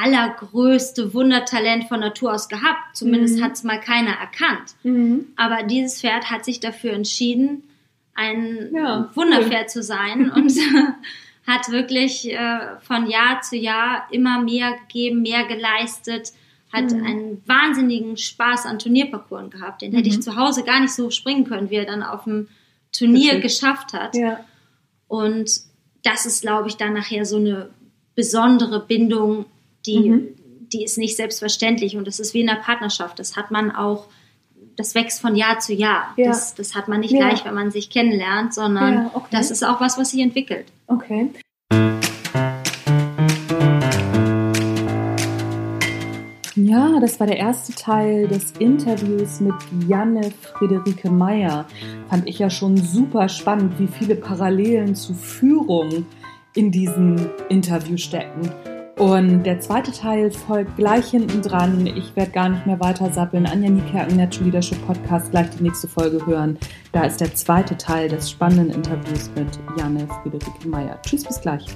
allergrößte 0.04 1.14
Wundertalent 1.14 1.86
von 1.86 2.00
Natur 2.00 2.34
aus 2.34 2.50
gehabt. 2.50 2.96
Zumindest 2.96 3.40
Mhm. 3.40 3.44
hat 3.44 3.52
es 3.54 3.64
mal 3.64 3.80
keiner 3.80 4.12
erkannt. 4.12 4.76
Mhm. 4.84 5.28
Aber 5.36 5.64
dieses 5.64 6.00
Pferd 6.02 6.30
hat 6.30 6.46
sich 6.46 6.60
dafür 6.60 6.94
entschieden, 6.94 7.64
ein 8.16 8.70
Ja, 8.74 9.10
Wunderpferd 9.16 9.70
zu 9.70 9.84
sein 9.84 10.32
und 10.36 10.52
hat 11.48 11.70
wirklich 11.72 12.32
äh, 12.32 12.60
von 12.82 13.08
Jahr 13.10 13.42
zu 13.42 13.56
Jahr 13.56 14.08
immer 14.12 14.42
mehr 14.42 14.72
gegeben, 14.88 15.22
mehr 15.22 15.46
geleistet, 15.46 16.32
hat 16.74 16.92
Mhm. 16.92 17.06
einen 17.06 17.42
wahnsinnigen 17.46 18.18
Spaß 18.18 18.66
an 18.66 18.80
Turnierparcours 18.80 19.50
gehabt. 19.52 19.82
Den 19.82 19.94
hätte 19.94 20.10
Mhm. 20.10 20.16
ich 20.16 20.22
zu 20.22 20.36
Hause 20.36 20.64
gar 20.64 20.80
nicht 20.82 20.94
so 20.94 21.10
springen 21.12 21.46
können, 21.46 21.70
wie 21.70 21.76
er 21.76 21.86
dann 21.86 22.04
auf 22.04 22.26
dem 22.26 22.48
Turnier 22.92 23.34
Witzig. 23.36 23.44
geschafft 23.44 23.94
hat. 23.94 24.16
Ja. 24.16 24.40
Und 25.08 25.50
das 26.04 26.26
ist, 26.26 26.42
glaube 26.42 26.68
ich, 26.68 26.76
dann 26.78 26.94
nachher 26.94 27.26
so 27.26 27.38
eine 27.38 27.70
besondere 28.16 28.80
Bindung, 28.86 29.46
die, 29.88 30.10
Mhm. 30.10 30.28
die 30.73 30.84
ist 30.84 30.97
nicht 30.97 31.15
selbstverständlich. 31.15 31.95
Und 31.97 32.06
das 32.08 32.19
ist 32.19 32.34
wie 32.34 32.41
in 32.41 32.50
einer 32.50 32.60
Partnerschaft. 32.60 33.17
Das 33.19 33.36
hat 33.36 33.50
man 33.52 33.71
auch, 33.71 34.08
das 34.76 34.93
wächst 34.95 35.21
von 35.21 35.36
Jahr 35.36 35.60
zu 35.60 35.73
Jahr. 35.73 36.13
Ja. 36.17 36.28
Das, 36.28 36.54
das 36.56 36.76
hat 36.76 36.88
man 36.88 37.00
nicht 37.00 37.12
Ja. 37.13 37.19
gleich, 37.28 37.45
wenn 37.45 37.56
man 37.56 37.71
sich 37.71 37.89
kennenlernt, 37.89 38.54
sondern 38.54 38.93
Ja, 38.93 39.12
okay. 39.13 39.28
das 39.32 39.50
ist 39.52 39.63
auch 39.63 39.80
was, 39.82 39.97
was 39.97 40.12
sich 40.12 40.19
entwickelt. 40.21 40.67
Okay. 40.88 41.30
Ja, 46.56 47.00
das 47.00 47.19
war 47.19 47.28
der 47.28 47.38
erste 47.38 47.71
Teil 47.73 48.28
des 48.28 48.52
Interviews 48.54 49.39
mit 49.39 49.54
Janne 49.88 50.32
Friederike 50.41 51.10
Meyer. 51.12 51.65
Fand 52.10 52.28
ich 52.28 52.39
ja 52.39 52.50
schon 52.50 52.78
super 52.78 53.30
spannend, 53.30 53.73
wie 53.80 53.88
viele 53.88 54.15
Parallelen 54.15 54.95
zu 54.95 55.13
Führung 55.13 56.06
in 56.56 56.71
diesem 56.71 57.30
Interview 57.50 57.95
stecken. 57.97 58.52
Und 58.98 59.44
der 59.44 59.60
zweite 59.60 59.92
Teil 59.92 60.32
folgt 60.32 60.76
gleich 60.76 61.12
hinten 61.12 61.44
dran. 61.44 61.86
Ich 61.86 62.16
werde 62.16 62.32
gar 62.32 62.50
nicht 62.50 62.66
mehr 62.66 62.80
weiter 62.80 63.12
sappeln. 63.12 63.46
Anja 63.46 63.70
Niekerken, 63.70 64.18
Natural 64.18 64.46
Leadership 64.46 64.84
Podcast, 64.88 65.30
gleich 65.30 65.50
die 65.52 65.64
nächste 65.64 65.88
Folge 65.88 66.26
hören. 66.26 66.58
Da 66.94 67.04
ist 67.04 67.22
der 67.22 67.34
zweite 67.36 67.78
Teil 67.78 68.10
des 68.10 68.32
spannenden 68.32 68.72
Interviews 68.72 69.30
mit 69.36 69.60
Janne 69.78 70.08
Friederike 70.08 70.68
Meyer. 70.68 71.00
Tschüss, 71.04 71.24
bis 71.24 71.40
gleich. 71.40 71.68